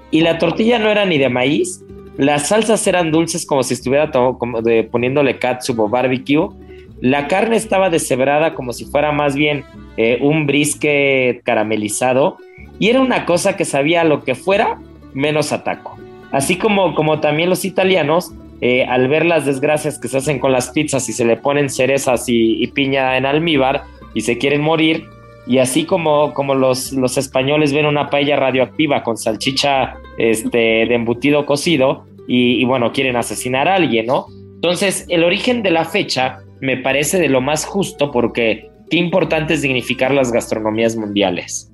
[0.09, 1.83] Y la tortilla no era ni de maíz,
[2.17, 6.49] las salsas eran dulces como si estuviera como de, poniéndole katsup o barbecue.
[7.01, 9.63] La carne estaba deshebrada como si fuera más bien
[9.97, 12.37] eh, un brisket caramelizado.
[12.79, 14.79] Y era una cosa que sabía lo que fuera
[15.13, 15.98] menos a taco.
[16.31, 20.51] Así como, como también los italianos, eh, al ver las desgracias que se hacen con
[20.51, 25.05] las pizzas y se le ponen cerezas y, piña en almíbar y se quieren morir,
[25.47, 30.93] y así como, como los, los, españoles ven una paella radioactiva con salchicha este, de
[30.93, 34.27] embutido cocido y, y, bueno, quieren asesinar a alguien, ¿no?
[34.55, 39.53] Entonces, el origen de la fecha me parece de lo más justo porque qué importante
[39.53, 41.71] es dignificar las gastronomías mundiales.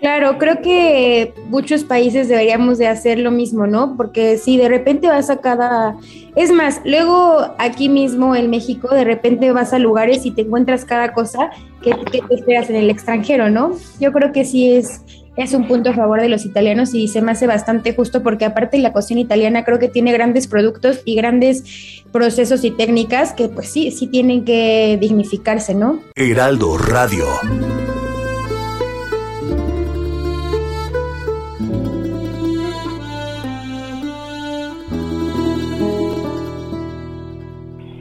[0.00, 3.96] Claro, creo que muchos países deberíamos de hacer lo mismo, ¿no?
[3.96, 5.96] Porque si de repente vas a cada...
[6.34, 10.84] Es más, luego aquí mismo en México, de repente vas a lugares y te encuentras
[10.84, 11.50] cada cosa
[11.82, 13.72] que, te esperas en el extranjero, ¿no?
[13.98, 15.00] Yo creo que sí es,
[15.36, 18.44] es un punto a favor de los italianos y se me hace bastante justo porque
[18.44, 23.48] aparte la cocina italiana creo que tiene grandes productos y grandes procesos y técnicas que
[23.48, 26.00] pues sí, sí tienen que dignificarse, ¿no?
[26.14, 27.24] Heraldo Radio.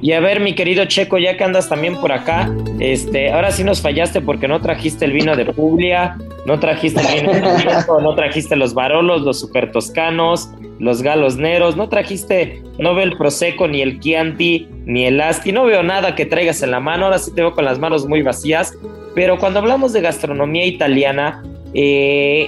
[0.05, 3.63] Y a ver, mi querido Checo, ya que andas también por acá, este, ahora sí
[3.63, 6.15] nos fallaste porque no trajiste el vino de Puglia,
[6.45, 11.75] no trajiste el vino de no trajiste los Barolos, los Super Toscanos, los Galos Neros,
[11.75, 16.13] no trajiste, no veo el Prosecco, ni el Chianti, ni el Asti, no veo nada
[16.13, 18.77] que traigas en la mano, ahora sí te veo con las manos muy vacías,
[19.15, 21.41] pero cuando hablamos de gastronomía italiana,
[21.73, 22.47] eh,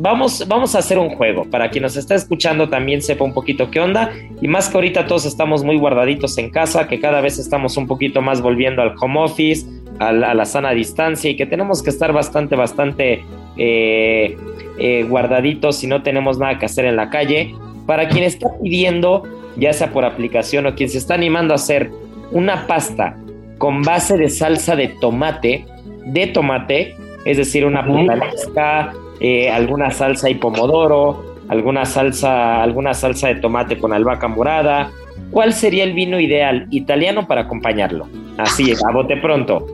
[0.00, 3.70] vamos, vamos a hacer un juego para quien nos está escuchando también sepa un poquito
[3.70, 4.10] qué onda.
[4.40, 7.86] Y más que ahorita todos estamos muy guardaditos en casa, que cada vez estamos un
[7.86, 9.66] poquito más volviendo al home office,
[9.98, 13.22] a la, sana distancia y que tenemos que estar bastante, bastante
[13.58, 14.36] eh,
[14.78, 17.54] eh, guardaditos si no tenemos nada que hacer en la calle.
[17.86, 19.24] Para quien está pidiendo,
[19.56, 21.90] ya sea por aplicación o quien se está animando a hacer
[22.32, 23.16] una pasta
[23.58, 25.66] con base de salsa de tomate,
[26.06, 33.28] de tomate, es decir, una puttanesca, eh, alguna salsa y pomodoro, alguna salsa, alguna salsa
[33.28, 34.90] de tomate con albahaca morada.
[35.30, 38.08] ¿Cuál sería el vino ideal italiano para acompañarlo?
[38.38, 39.66] Así, a bote pronto.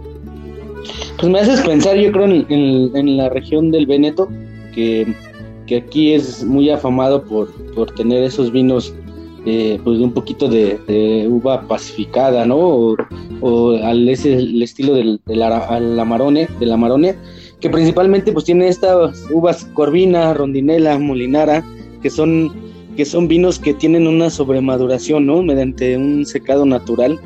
[1.18, 4.28] Pues me haces pensar, yo creo, en, la región del Veneto,
[4.74, 5.06] que,
[5.76, 8.94] aquí es muy afamado por, por tener esos vinos
[9.48, 12.96] eh, pues un poquito de, uva pacificada, ¿no?
[13.40, 17.14] O, al ese el estilo del, del amarone, del amarone,
[17.60, 21.64] que principalmente pues tiene estas uvas Corvina, Rondinela, Molinara,
[22.02, 22.52] que son,
[22.96, 25.42] que son vinos que tienen una sobremaduración, ¿no?
[25.42, 27.18] Mediante un secado natural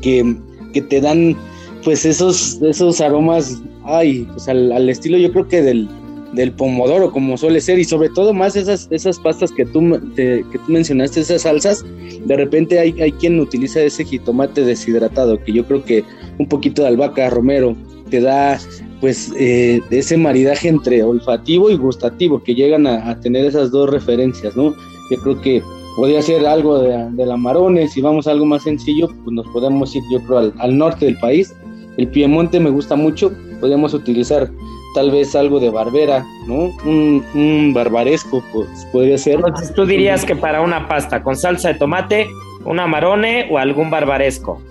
[0.00, 0.36] que,
[0.72, 1.36] que te dan
[1.84, 5.86] pues esos, esos aromas, ay, pues al, estilo yo creo que del,
[6.32, 10.44] del pomodoro, como suele ser, y sobre todo más esas, esas pastas que tú, que
[10.52, 11.84] tú mencionaste, esas salsas,
[12.24, 16.04] de repente hay, hay quien utiliza ese jitomate deshidratado, que yo creo que
[16.38, 17.76] un poquito de albahaca, romero,
[18.08, 18.58] te da
[19.04, 24.56] pues eh, ese maridaje entre olfativo y gustativo, que llegan a, tener esas dos referencias,
[24.56, 24.74] ¿no?
[25.10, 25.62] Yo creo que
[25.94, 29.46] podría ser algo de, de, la Marone, si vamos a algo más sencillo, pues nos
[29.48, 31.54] podemos ir yo creo al, norte del país,
[31.98, 34.50] el Piemonte me gusta mucho, podríamos utilizar
[34.94, 36.70] tal vez algo de barbera, ¿no?
[36.86, 39.34] Un, barbaresco, pues podría ser.
[39.34, 42.26] Entonces tú dirías que para una pasta con salsa de tomate,
[42.64, 44.62] una marone o algún barbaresco.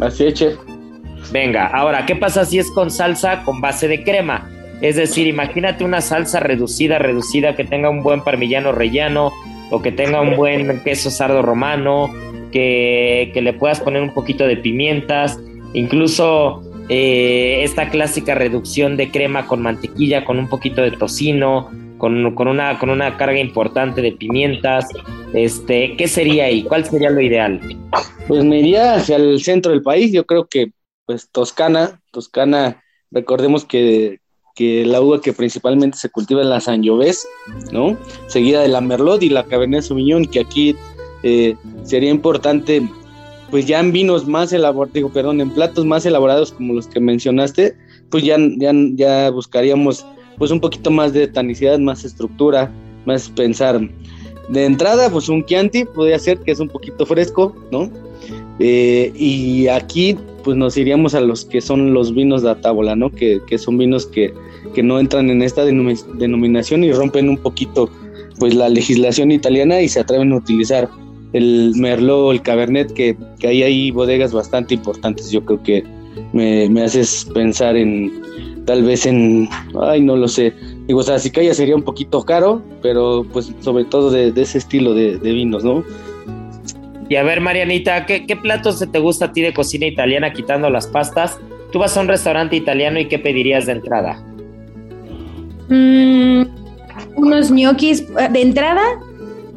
[0.00, 0.56] Así es, chef.
[1.32, 4.50] Venga, ahora, ¿qué pasa si es con salsa con base de crema?
[4.80, 9.32] Es decir, imagínate una salsa reducida, reducida, que tenga un buen parmillano rellano
[9.70, 12.12] o que tenga un buen queso sardo romano,
[12.52, 15.38] que, le puedas poner un poquito de pimientas,
[15.72, 22.24] incluso eh, esta clásica reducción de crema con mantequilla, con un poquito de tocino, con,
[22.48, 24.86] una, con una carga importante de pimientas.
[25.34, 26.62] Este, ¿Qué sería ahí?
[26.62, 27.60] ¿Cuál sería lo ideal?
[28.28, 30.12] Pues me iría hacia el centro del país.
[30.12, 30.70] Yo creo que
[31.06, 34.20] pues Toscana, Toscana, recordemos que,
[34.58, 37.28] la uva que principalmente se cultiva en la Sangiovese,
[37.72, 37.96] ¿no?
[38.26, 40.74] Seguida de la Merlot y la Cabernet Sauvignon, que aquí
[41.22, 42.88] eh, sería importante,
[43.50, 47.00] pues ya en vinos más elaborados, digo, perdón, en platos más elaborados como los que
[47.00, 47.76] mencionaste,
[48.10, 50.06] pues ya, ya, ya buscaríamos
[50.38, 52.72] pues un poquito más de tanicidad, más estructura,
[53.04, 53.80] más pensar.
[54.48, 57.90] De entrada, pues un Chianti podría ser que es un poquito fresco, ¿no?
[58.58, 60.16] Eh, y aquí
[60.46, 63.10] pues nos iríamos a los que son los vinos de Atábola, ¿no?
[63.10, 64.32] Que, son vinos que,
[64.80, 67.90] no entran en esta denominación y rompen un poquito
[68.38, 70.88] pues la legislación italiana y se atreven a utilizar
[71.32, 75.32] el Merlot, el Cabernet, que, que ahí hay bodegas bastante importantes.
[75.32, 75.82] Yo creo que
[76.32, 78.12] me, haces pensar en
[78.66, 79.48] tal vez en,
[79.82, 80.52] ay, no lo sé.
[80.86, 84.94] Digo, o sea, Cicaya sería un poquito caro, pero pues sobre todo de, ese estilo
[84.94, 85.82] de vinos, ¿no?
[87.08, 90.86] Y a ver, Marianita, ¿qué, platos te gusta a ti de cocina italiana quitando las
[90.86, 91.38] pastas?
[91.72, 94.22] Tú vas a un restaurante italiano y ¿qué pedirías de entrada?
[95.68, 96.42] Mm,
[97.16, 98.82] unos ñoquis eh, de entrada.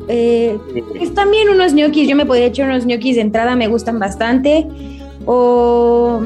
[0.07, 0.57] Eh,
[0.97, 4.65] pues también unos ñoquis, yo me podría echar unos ñoquis de entrada, me gustan bastante.
[5.25, 6.21] O.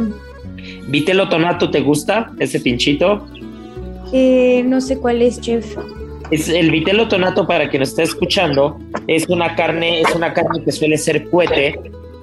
[0.88, 2.32] ¿Vitelo tonato te gusta?
[2.40, 3.26] Ese pinchito.
[4.12, 5.76] Eh, no sé cuál es, chef
[6.34, 10.98] el vitelo tonato, para quien esté escuchando, es una carne, es una carne que suele
[10.98, 11.80] ser cuete,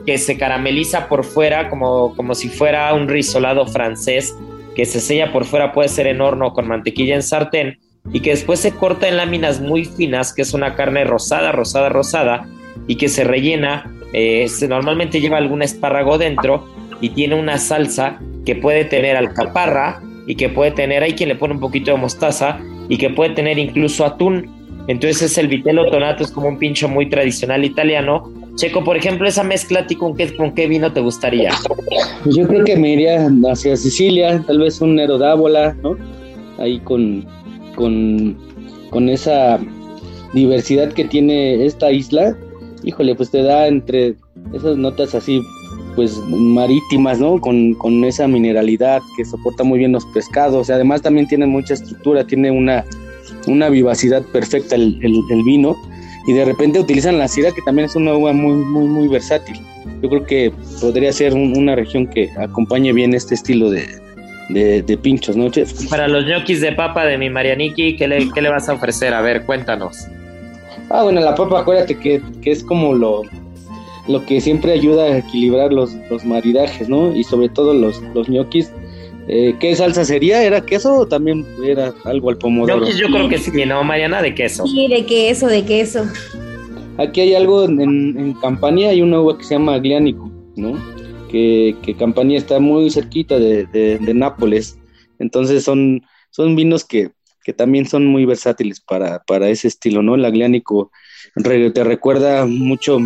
[0.06, 4.34] que se carameliza por fuera como, como si fuera un risolado francés,
[4.74, 7.78] que se sella por fuera, puede ser en horno con mantequilla en sartén,
[8.12, 11.88] y que después se corta en láminas muy finas, que es una carne rosada, rosada,
[11.88, 12.48] rosada,
[12.86, 16.66] y que se rellena, eh, normalmente lleva algún espárrago dentro,
[17.00, 21.34] y tiene una salsa que puede tener alcaparra, y que puede tener, hay quien le
[21.34, 22.60] pone un poquito de mostaza,
[22.90, 24.50] y que puede tener incluso atún.
[24.88, 28.30] Entonces el vitello tonato es como un pincho muy tradicional italiano.
[28.56, 31.52] Checo, por ejemplo, esa mezcla, con qué, con qué vino te gustaría?
[32.24, 35.96] Pues yo creo que me iría hacia Sicilia, tal vez un Nero d'Ávola, ¿no?
[36.58, 37.24] Ahí con,
[37.76, 38.36] con,
[38.90, 39.60] con esa
[40.34, 42.36] diversidad que tiene esta isla.
[42.82, 44.16] Híjole, pues te da entre
[44.52, 45.40] esas notas así,
[46.00, 47.38] pues marítimas, ¿no?
[47.38, 50.70] Con, con, esa mineralidad que soporta muy bien los pescados.
[50.70, 52.86] Además también tiene mucha estructura, tiene una,
[53.46, 55.76] una vivacidad perfecta el, el, vino.
[56.26, 59.60] Y de repente utilizan la sira, que también es una uva muy, muy, muy versátil.
[60.00, 63.86] Yo creo que podría ser una región que acompañe bien este estilo de,
[64.48, 65.86] de, pinchos, ¿no, chef?
[65.90, 69.12] Para los ñoquis de papa de mi Marianiki, ¿qué le, ¿qué le vas a ofrecer?
[69.12, 70.06] A ver, cuéntanos.
[70.88, 73.24] Ah, bueno, la papa, acuérdate que, que es como lo,
[74.10, 77.14] lo que siempre ayuda a equilibrar los, los maridajes, ¿no?
[77.14, 78.72] Y sobre todo los, los ñoquis.
[79.28, 80.42] Eh, ¿Qué salsa sería?
[80.42, 82.80] ¿Era queso o también era algo al pomodoro?
[82.80, 84.22] Ñoquis yo creo que sí, ¿no, Mariana?
[84.22, 84.66] De queso.
[84.66, 86.04] Sí, de queso, de queso.
[86.98, 90.74] Aquí hay algo en, en Campania, hay una uva que se llama Agliánico, ¿no?
[91.30, 94.78] Que, que Campania está muy cerquita de, de, Nápoles.
[95.18, 97.12] Entonces son, son vinos que,
[97.44, 100.16] que también son muy versátiles para, para ese estilo, ¿no?
[100.16, 100.90] El Agliánico
[101.34, 102.98] te recuerda mucho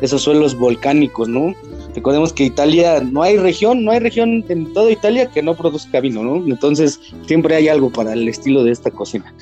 [0.00, 1.54] esos suelos volcánicos, ¿no?
[1.94, 6.00] Recordemos que Italia, no hay región, no hay región en toda Italia que no produzca
[6.00, 6.36] vino, ¿no?
[6.46, 9.34] Entonces siempre hay algo para el estilo de esta cocina.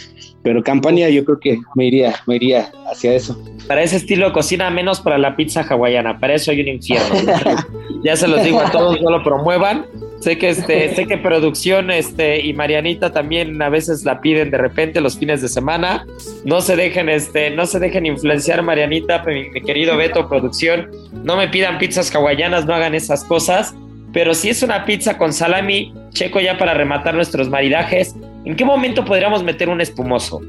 [0.42, 3.36] Pero Campania yo creo que me iría, me iría hacia eso.
[3.66, 6.20] Para ese estilo de cocina, menos para la pizza hawaiana.
[6.20, 7.16] Para eso hay un infierno.
[8.04, 9.86] ya se los digo a todos, no lo promuevan.
[10.20, 14.58] Sé que este, sé que producción este, y Marianita también a veces la piden de
[14.58, 16.06] repente los fines de semana.
[16.44, 20.90] No se dejen, este, no se dejen influenciar, Marianita, mi, querido Beto, producción.
[21.24, 23.74] No me pidan pizzas hawaianas, no hagan esas cosas.
[24.12, 28.14] Pero si es una pizza con salami, checo ya para rematar nuestros maridajes.
[28.44, 30.40] ¿En qué momento podríamos meter un espumoso?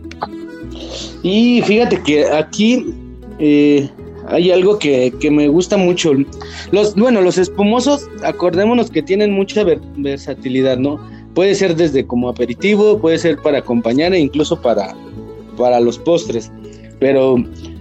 [1.23, 2.85] Y fíjate que aquí
[3.39, 3.89] eh,
[4.29, 6.13] hay algo que, me gusta mucho.
[6.71, 9.63] Los, bueno, los espumosos, acordémonos que tienen mucha
[9.95, 10.99] versatilidad, ¿no?
[11.33, 14.95] Puede ser desde como aperitivo, puede ser para acompañar e incluso para,
[15.57, 16.51] para los postres.
[16.99, 17.37] Pero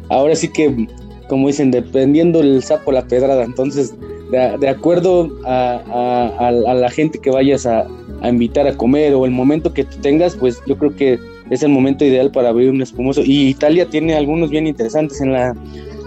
[0.09, 0.87] ahora sí que,
[1.29, 3.45] como dicen, dependiendo el sapo la pedrada.
[3.45, 3.95] Entonces,
[4.31, 7.87] de, acuerdo a, la gente que vayas a,
[8.23, 11.19] a invitar a comer o el momento que tengas, pues yo creo que
[11.51, 13.23] es el momento ideal para abrir un espumoso.
[13.25, 15.55] Y Italia tiene algunos bien interesantes en la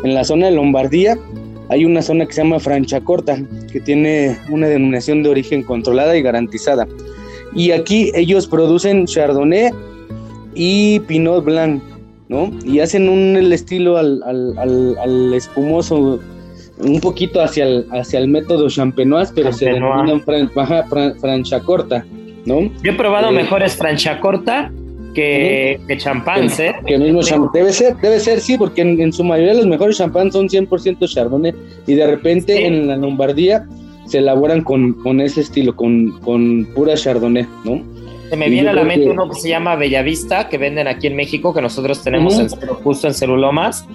[0.03, 1.17] en la zona de Lombardía
[1.69, 3.37] hay una zona que se llama Franciacorta,
[3.71, 6.87] que tiene una denominación de origen controlada y garantizada.
[7.55, 9.71] Y aquí ellos producen Chardonnay
[10.55, 11.81] y Pinot Blanc,
[12.27, 12.51] ¿no?
[12.65, 16.19] Y hacen un el estilo al, al, espumoso
[16.79, 20.49] un poquito hacia el, hacia el método champenoise, pero se denominan fran,
[21.19, 22.03] Franciacorta,
[22.45, 22.61] ¿no?
[22.83, 24.71] Yo he probado eh, mejores Franciacorta
[25.13, 26.73] que, champán, ¿eh?
[26.85, 27.51] Que mismo champán.
[27.53, 31.53] Debe ser, debe ser, sí, porque en, su mayoría los mejores champán son 100% chardonnay
[31.87, 33.65] y de repente en la Lombardía
[34.05, 37.81] se elaboran con, con ese estilo, con, con pura chardonnay, ¿no?
[38.29, 41.15] Se me viene a la mente uno que se llama Bellavista, que venden aquí en
[41.15, 42.35] México, que nosotros tenemos
[42.83, 43.87] justo en Celulomas,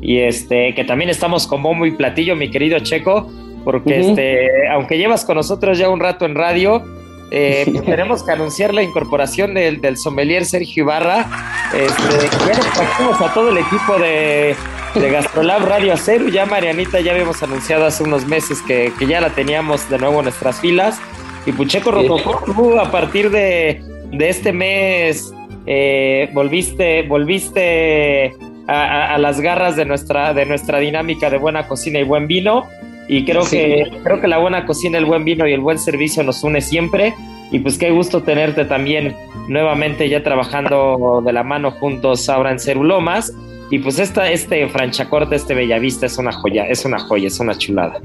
[0.00, 3.28] y este, que también estamos con bombo y platillo, mi querido Checo,
[3.64, 6.82] porque este, aunque llevas con nosotros ya un rato en radio,
[7.30, 11.26] eh, tenemos que anunciar la incorporación del, del sommelier Sergio Ibarra.
[11.74, 14.56] Este, ya nos a todo el equipo de,
[14.94, 16.28] de Gastrolab Radio Acero.
[16.28, 20.18] Ya Marianita ya habíamos anunciado hace unos meses que, que ya la teníamos de nuevo
[20.18, 21.00] en nuestras filas.
[21.46, 25.32] Y Pucheco Rococó, tú a partir de, de este mes
[25.66, 28.34] eh, volviste, volviste
[28.66, 32.66] a, a, las garras de nuestra, de nuestra dinámica de buena cocina y buen vino.
[33.12, 36.22] Y creo que creo que la buena cocina, el buen vino y el buen servicio
[36.22, 37.12] nos une siempre.
[37.50, 39.16] Y pues qué gusto tenerte también
[39.48, 43.32] nuevamente ya trabajando de la mano juntos ahora en Cerulomas.
[43.68, 47.58] Y pues esta, este Franchacorte, este Bellavista es una joya, es una joya, es una
[47.58, 48.00] chulada.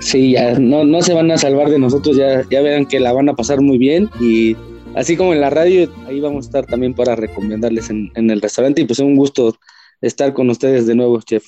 [0.00, 3.14] Sí, ya no, no se van a salvar de nosotros, ya, ya verán que la
[3.14, 4.54] van a pasar muy bien y
[4.94, 8.42] así como en la radio, ahí vamos a estar también para recomendarles en, en el
[8.42, 9.56] restaurante y pues es un gusto
[10.02, 11.44] estar con ustedes de nuevo, chef.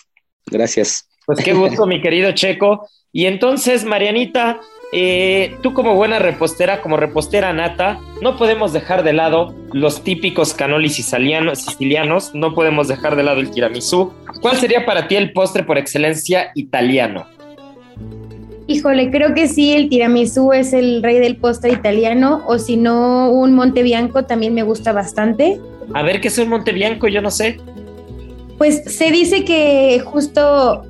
[0.46, 1.05] Gracias.
[1.26, 2.88] Pues qué gusto, mi querido Checo.
[3.12, 4.60] Y entonces, Marianita,
[4.92, 10.54] eh, tú como buena repostera, como repostera nata, no podemos dejar de lado los típicos
[10.54, 14.12] canolis sicilianos, no podemos dejar de lado el tiramisú.
[14.40, 17.26] ¿Cuál sería para ti el postre por excelencia italiano?
[18.68, 23.30] Híjole, creo que sí, el tiramisú es el rey del postre italiano, o si no,
[23.30, 25.60] un Monte Bianco también me gusta bastante.
[25.94, 27.08] A ver, ¿qué es un Monte Bianco?
[27.08, 27.58] Yo no sé.
[28.58, 30.82] Pues se dice que justo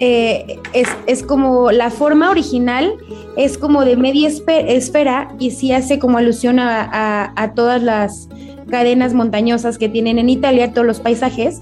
[0.00, 0.60] eh,
[1.06, 2.94] es, como la forma original
[3.36, 8.28] es como de media esfera y sí hace como alusión a, todas las
[8.70, 11.60] cadenas montañosas que tienen en Italia, todos los paisajes.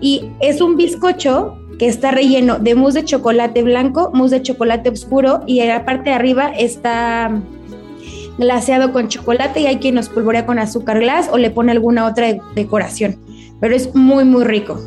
[0.00, 4.90] Y es un bizcocho que está relleno de mousse de chocolate blanco, mousse de chocolate
[4.90, 7.42] oscuro y en la parte de arriba está
[8.38, 12.06] glaseado con chocolate y hay quien nos polvorea con azúcar glass o le pone alguna
[12.06, 13.18] otra decoración.
[13.60, 14.78] Pero es muy, muy rico.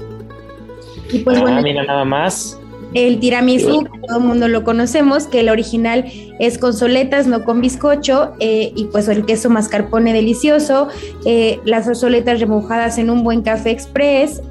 [1.12, 2.60] Y pues ah, mira nada más.
[2.96, 6.06] El tiramisú, todo el mundo lo conocemos, que el original
[6.40, 10.88] es con soletas, no con bizcocho, eh, y pues el queso mascarpone delicioso,
[11.26, 14.42] eh, las soletas remojadas en un buen café express,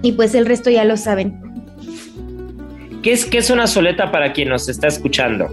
[0.00, 1.38] y pues el resto ya lo saben.
[3.02, 5.46] ¿Qué es, qué es una soleta para quien nos está escuchando?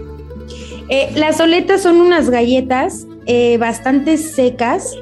[0.88, 3.06] Eh, las soletas son unas galletas
[3.58, 4.96] bastante secas,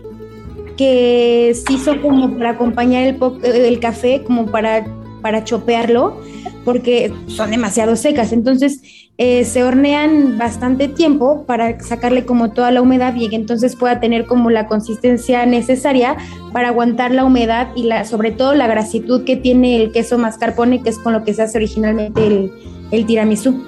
[0.76, 4.84] que sí son como para acompañar el, el café, como para,
[5.20, 6.20] para chopearlo
[6.64, 8.32] porque son demasiado secas.
[8.32, 8.82] Entonces
[9.18, 14.26] eh, se hornean bastante tiempo para sacarle como toda la humedad y entonces pueda tener
[14.26, 16.16] como la consistencia necesaria
[16.52, 20.82] para aguantar la humedad y la, sobre todo la grasitud que tiene el queso mascarpone,
[20.82, 22.52] que es con lo que se hace originalmente el,
[22.90, 23.62] el tiramisú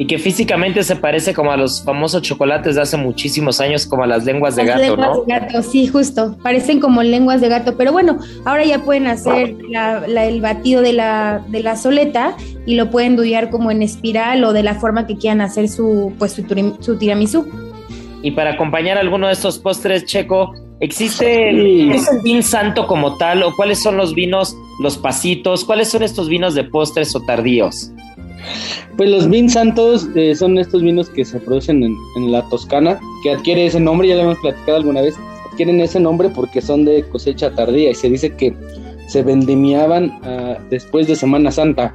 [0.00, 4.04] y que físicamente se parece como a los famosos chocolates de hace muchísimos años, como
[4.04, 5.24] a las lenguas de gato, lenguas ¿no?
[5.24, 9.56] De gato, sí, justo, parecen como lenguas de gato, pero bueno, ahora ya pueden hacer
[10.06, 14.52] el batido de la, de la soleta y lo pueden duyar como en espiral o
[14.52, 17.48] de la forma que quieran hacer su, pues, su, tiramisú.
[18.22, 23.52] Y para acompañar alguno de estos postres, Checo, ¿existe el vin santo como tal o
[23.56, 25.64] cuáles son los vinos, los pasitos?
[25.64, 27.90] ¿Cuáles son estos vinos de postres o tardíos?
[28.96, 33.30] Pues los vins santos eh, son estos vinos que se producen en, la Toscana, que
[33.30, 35.14] adquiere ese nombre, ya lo hemos platicado alguna vez,
[35.50, 38.54] adquieren ese nombre porque son de cosecha tardía y se dice que
[39.08, 41.94] se vendimiaban ah, después de Semana Santa,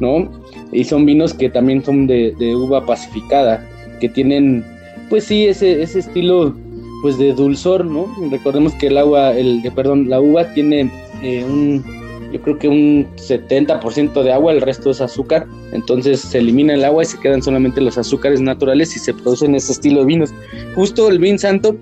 [0.00, 0.30] ¿no?
[0.72, 3.66] Y son vinos que también son de, uva pacificada,
[4.00, 4.64] que tienen,
[5.08, 6.54] pues sí, ese, ese estilo
[7.02, 8.06] pues de dulzor, ¿no?
[8.30, 10.90] Recordemos que el agua, el, perdón, la uva tiene
[11.22, 11.84] eh, un
[12.32, 15.46] yo creo que un 70% de agua, el resto es azúcar.
[15.72, 19.54] Entonces se elimina el agua y se quedan solamente los azúcares naturales y se producen
[19.54, 20.34] ese estilo de vinos.
[20.74, 21.76] Justo el vin santo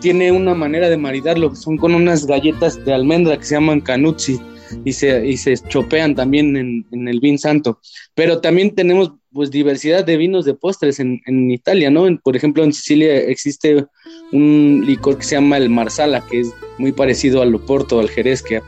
[0.00, 4.40] tiene una manera de maridarlo, son con unas galletas de almendra que se llaman canuzzi
[4.84, 7.80] y se, y se chopean también en, en el vin santo.
[8.14, 12.06] Pero también tenemos pues diversidad de vinos de postres en, en Italia, ¿no?
[12.22, 13.86] por ejemplo, en Sicilia existe
[14.32, 18.42] un licor que se llama el Marsala, que es muy parecido al Oporto, al Jerez,
[18.42, 18.60] que,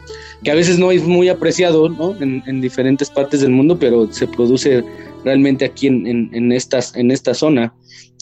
[0.43, 2.15] que a veces no es muy apreciado, ¿no?
[2.21, 4.85] En, en, diferentes partes del mundo, pero se produce
[5.25, 7.73] realmente aquí en, en, estas, en esta zona,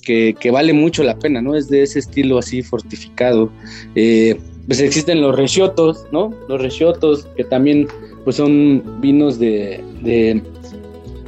[0.03, 1.55] que, que, vale mucho la pena, ¿no?
[1.55, 3.51] Es de ese estilo así fortificado.
[3.95, 6.35] Eh, pues existen los rechiotos, ¿no?
[6.49, 7.89] Los rechiotos, que también
[8.25, 9.83] pues son vinos de,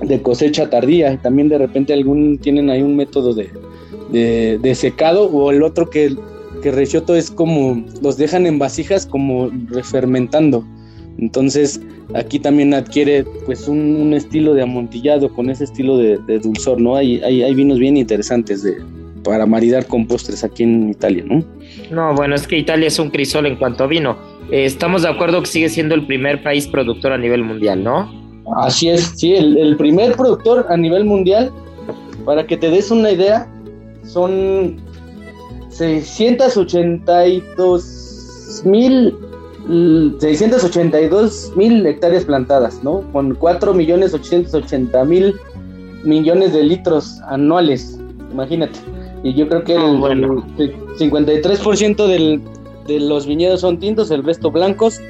[0.02, 1.16] de cosecha tardía.
[1.20, 3.50] También de repente algún tienen ahí un método de,
[4.58, 6.16] de, secado o el otro que,
[6.60, 10.64] que Recioto es como los dejan en vasijas como refermentando.
[11.18, 11.80] Entonces
[12.14, 16.96] aquí también adquiere pues un, estilo de amontillado con ese estilo de, dulzor, ¿no?
[16.96, 18.76] Hay, hay, hay, vinos bien interesantes de,
[19.22, 21.44] para maridar con postres aquí en Italia, ¿no?
[21.90, 24.16] No, bueno, es que Italia es un crisol en cuanto a vino.
[24.50, 28.10] Eh, estamos de acuerdo que sigue siendo el primer país productor a nivel mundial, ¿no?
[28.56, 31.52] Así es, sí, el, primer productor a nivel mundial,
[32.24, 33.48] para que te des una idea,
[34.02, 34.76] son
[35.70, 39.16] 682 mil
[40.18, 43.02] 682 mil hectáreas plantadas, ¿no?
[43.12, 45.34] Con 4 millones 880 mil
[46.04, 47.98] millones de litros anuales,
[48.32, 48.78] imagínate.
[49.22, 50.00] Y yo creo que el,
[50.98, 52.40] 53% del,
[52.86, 55.00] de los viñedos son tintos, el resto blancos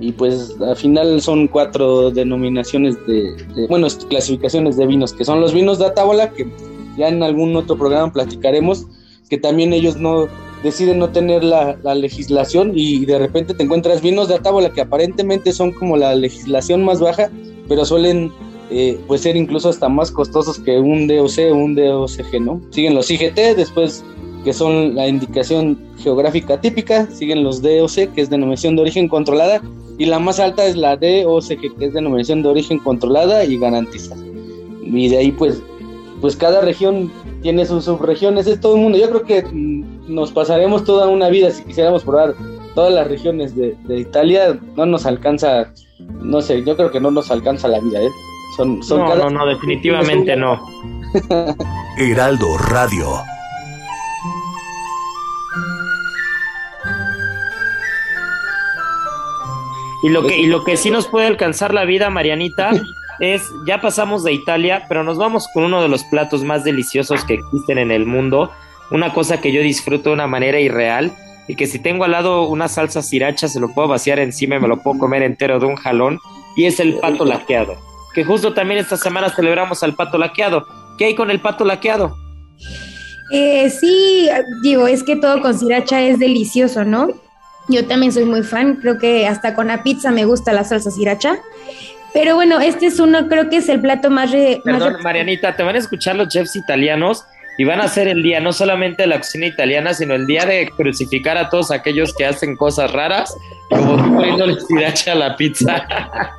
[0.00, 5.52] y pues al final son cuatro denominaciones de, bueno, clasificaciones de vinos, que son los
[5.52, 6.50] vinos de Atábola, que
[6.96, 8.86] ya en algún otro programa platicaremos,
[9.30, 10.28] que también ellos no
[10.62, 15.52] deciden no tener la, legislación y de repente te encuentras vinos de Atábola que aparentemente
[15.52, 17.30] son como la legislación más baja,
[17.68, 18.30] pero suelen
[18.70, 22.60] eh, pues ser incluso hasta más costosos que un DOC o un DOCG, ¿no?
[22.70, 24.04] Siguen los IGT, después
[24.44, 29.62] que son la indicación geográfica típica, siguen los DOC, que es denominación de origen controlada,
[29.98, 34.22] y la más alta es la DOCG, que es denominación de origen controlada y garantizada.
[34.82, 35.62] Y de ahí pues,
[36.20, 37.10] pues cada región
[37.42, 38.98] tiene sus subregiones, es todo el mundo.
[38.98, 42.34] Yo creo que mm, nos pasaremos toda una vida si quisiéramos probar
[42.74, 47.30] todas las regiones de, Italia, no nos alcanza, no sé, yo creo que no nos
[47.30, 48.10] alcanza la vida, ¿eh?
[48.56, 50.60] Son, son no, no, no, definitivamente no.
[51.98, 53.06] Heraldo Radio.
[60.02, 62.70] Y lo que, y lo que sí nos puede alcanzar la vida, Marianita,
[63.20, 67.24] es, ya pasamos de Italia, pero nos vamos con uno de los platos más deliciosos
[67.24, 68.50] que existen en el mundo,
[68.90, 71.12] una cosa que yo disfruto de una manera irreal,
[71.46, 74.60] y que si tengo al lado una salsa sriracha se lo puedo vaciar encima y
[74.60, 76.18] me lo puedo comer entero de un jalón,
[76.56, 77.76] y es el pato laqueado,
[78.14, 80.66] que justo también esta semana celebramos al pato laqueado.
[80.98, 82.16] ¿Qué hay con el pato laqueado?
[83.32, 84.28] Eh, sí,
[84.62, 87.08] digo, es que todo con sriracha es delicioso, ¿no?
[87.68, 90.90] Yo también soy muy fan, creo que hasta con la pizza me gusta la salsa
[90.90, 91.38] sriracha.
[92.12, 94.30] Pero bueno, este es uno, creo que es el plato más...
[94.30, 97.24] Re, Perdón, Marianita, te van a escuchar los chefs italianos
[97.60, 100.46] y van a hacer el día no solamente de la cocina italiana, sino el día
[100.46, 103.36] de crucificar a todos aquellos que hacen cosas raras,
[103.68, 105.86] como tú poniéndole sriracha a la pizza.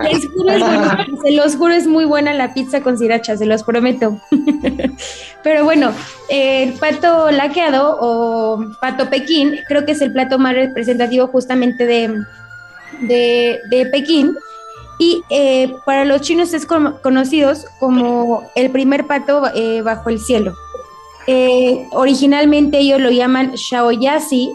[0.03, 3.45] Les juro, es buena, se los juro, es muy buena la pizza con sriracha, se
[3.45, 4.19] los prometo.
[5.43, 5.93] Pero bueno,
[6.29, 12.15] el pato laqueado o pato Pekín, creo que es el plato más representativo justamente de,
[13.01, 14.35] de, de Pekín.
[15.01, 20.53] Y eh, para los chinos es conocido como el primer pato eh, bajo el cielo.
[21.25, 24.51] Eh, originalmente ellos lo llaman Shaoyasi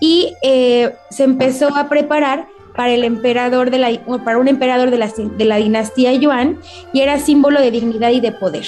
[0.00, 5.12] y se empezó a preparar para el emperador de la, para un emperador de la,
[5.16, 6.58] de la dinastía Yuan
[6.92, 8.66] y era símbolo de dignidad y de poder.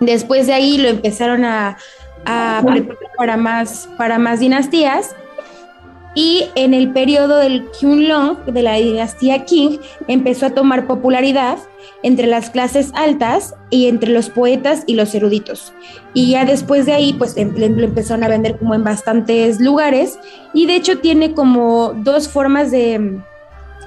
[0.00, 1.76] Después de ahí lo empezaron a,
[2.24, 5.14] a preparar para más, para más dinastías
[6.14, 11.58] y en el periodo del Long de la dinastía Qing empezó a tomar popularidad
[12.02, 15.72] entre las clases altas y entre los poetas y los eruditos.
[16.14, 20.18] Y ya después de ahí, pues em, lo empezaron a vender como en bastantes lugares
[20.52, 23.20] y de hecho tiene como dos formas de,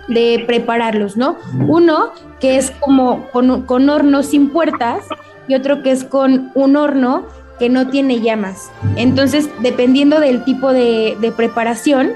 [0.07, 1.37] de prepararlos, ¿no?
[1.67, 5.05] Uno que es como con, con horno sin puertas
[5.47, 7.25] y otro que es con un horno
[7.69, 8.71] no tiene llamas.
[8.95, 12.13] Entonces, dependiendo del tipo de, preparación,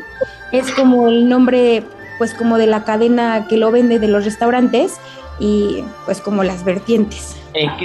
[0.51, 1.83] es como el nombre,
[2.17, 4.95] pues como de la cadena que lo vende de los restaurantes
[5.39, 7.35] y pues como las vertientes.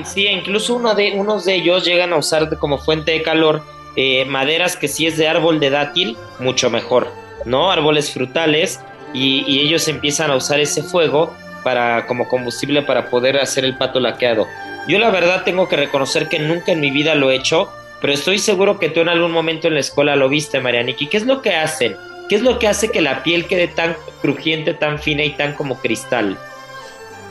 [0.04, 3.62] Sí, incluso uno de, unos de ellos llegan a usar como fuente de calor
[3.96, 7.08] eh, maderas que si es de árbol de dátil, mucho mejor,
[7.44, 7.70] ¿no?
[7.70, 8.80] Árboles frutales
[9.12, 13.76] y, y ellos empiezan a usar ese fuego para como combustible para poder hacer el
[13.76, 14.46] pato laqueado.
[14.88, 17.68] Yo la verdad tengo que reconocer que nunca en mi vida lo he hecho,
[18.00, 21.06] pero estoy seguro que tú en algún momento en la escuela lo viste, Marianiki.
[21.06, 21.96] ¿Qué es lo que hacen?
[22.28, 25.54] ¿Qué es lo que hace que la piel quede tan crujiente, tan fina y tan
[25.54, 26.36] como cristal?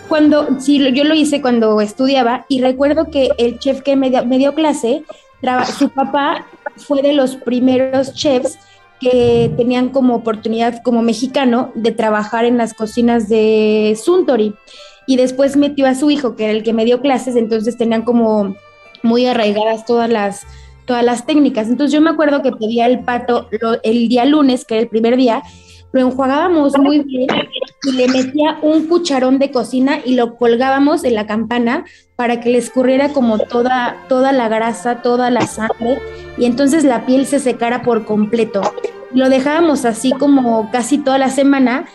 [0.08, 4.54] Cuando, sí, yo lo hice cuando estudiaba y recuerdo que el chef que me dio,
[4.54, 5.04] clase,
[5.78, 6.46] su papá
[6.78, 8.58] fue de los primeros chefs
[9.00, 14.54] que tenían como oportunidad como mexicano de trabajar en las cocinas de Suntory
[15.08, 18.04] y después metió a su hijo, que era el que me dio clases, entonces tenían
[18.04, 18.56] como
[19.04, 20.42] muy arraigadas todas las,
[20.86, 21.68] todas las técnicas.
[21.68, 23.48] Entonces yo me acuerdo que pedía el pato
[23.84, 25.44] el día lunes, que era el primer día,
[25.92, 27.28] lo enjuagábamos muy bien
[27.84, 31.84] y le metía un cucharón de cocina y lo colgábamos en la campana
[32.16, 36.00] para que le escurriera como toda, toda la grasa, toda la sangre
[36.38, 38.62] y entonces la piel se secara por completo.
[39.14, 41.86] Lo dejábamos así como casi toda la semana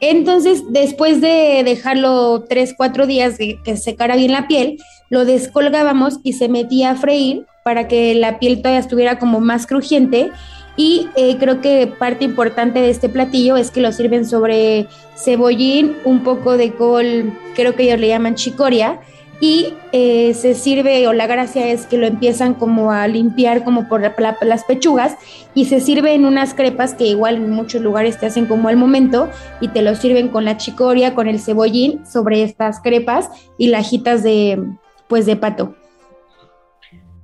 [0.00, 4.78] entonces, después de dejarlo tres, cuatro días de que secara bien la piel,
[5.10, 9.66] lo descolgábamos y se metía a freír para que la piel todavía estuviera como más
[9.66, 10.30] crujiente.
[10.76, 14.86] Y eh, creo que parte importante de este platillo es que lo sirven sobre
[15.16, 19.00] cebollín, un poco de col, creo que ellos le llaman chicoria,
[19.40, 23.88] y eh, se sirve, o la gracia es que lo empiezan como a limpiar como
[23.88, 25.16] por las pechugas
[25.54, 28.76] y se sirve en unas crepas que igual en muchos lugares te hacen como al
[28.76, 29.30] momento
[29.60, 33.28] y te lo sirven con la chicoria, con el cebollín sobre estas crepas
[33.58, 34.60] y lajitas de,
[35.06, 35.76] pues de pato.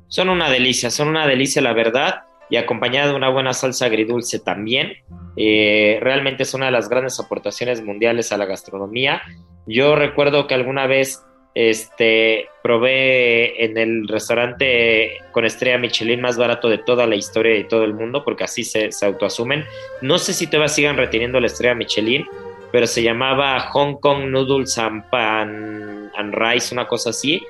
[0.06, 4.38] Son una delicia, son una delicia la verdad y acompañada de una buena salsa agridulce
[4.38, 4.92] también.
[5.36, 9.22] Eh, realmente es una de las grandes aportaciones mundiales a la gastronomía.
[9.66, 11.24] Yo recuerdo que alguna vez
[11.54, 17.64] este, probé en el restaurante con estrella Michelin más barato de toda la historia de
[17.64, 19.64] todo el mundo, porque así se, autoasumen.
[20.02, 22.26] No sé si todavía sigan reteniendo la estrella Michelin,
[22.72, 27.40] pero se llamaba Hong Kong Noodles and, Pan and Rice, una cosa así,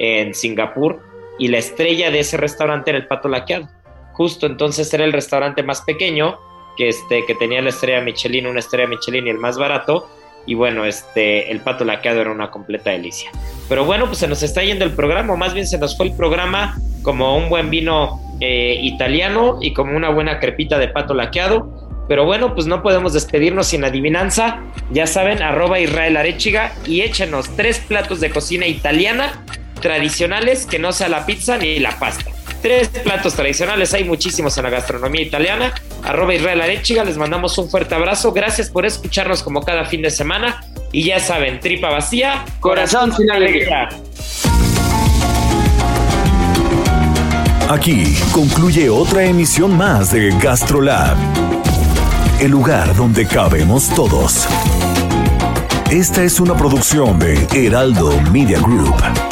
[0.00, 1.00] en Singapur.
[1.38, 3.68] Y la estrella de ese restaurante era el pato laqueado.
[4.12, 6.38] Justo entonces era el restaurante más pequeño
[6.76, 10.08] que, este, que tenía la estrella Michelin, una estrella Michelin y el más barato
[10.46, 13.30] y bueno, este, el pato laqueado era una completa delicia.
[13.68, 16.06] Pero bueno, pues se nos está yendo el programa, o más bien se nos fue
[16.06, 21.14] el programa como un buen vino eh, italiano y como una buena crepita de pato
[21.14, 21.88] laqueado.
[22.08, 24.60] Pero bueno, pues no podemos despedirnos sin adivinanza.
[24.90, 29.42] Ya saben, arroba Israel Arechiga y échenos tres platos de cocina italiana
[29.80, 32.30] tradicionales que no sea la pizza ni la pasta.
[32.62, 35.74] Tres platos tradicionales, hay muchísimos en la gastronomía italiana.
[36.04, 38.32] Arroba Israel Arechiga, les mandamos un fuerte abrazo.
[38.32, 40.64] Gracias por escucharnos como cada fin de semana.
[40.92, 43.88] Y ya saben, tripa vacía, corazón sin alegría.
[47.68, 51.16] Aquí concluye otra emisión más de GastroLab,
[52.38, 54.46] el lugar donde cabemos todos.
[55.90, 59.31] Esta es una producción de Heraldo Media Group.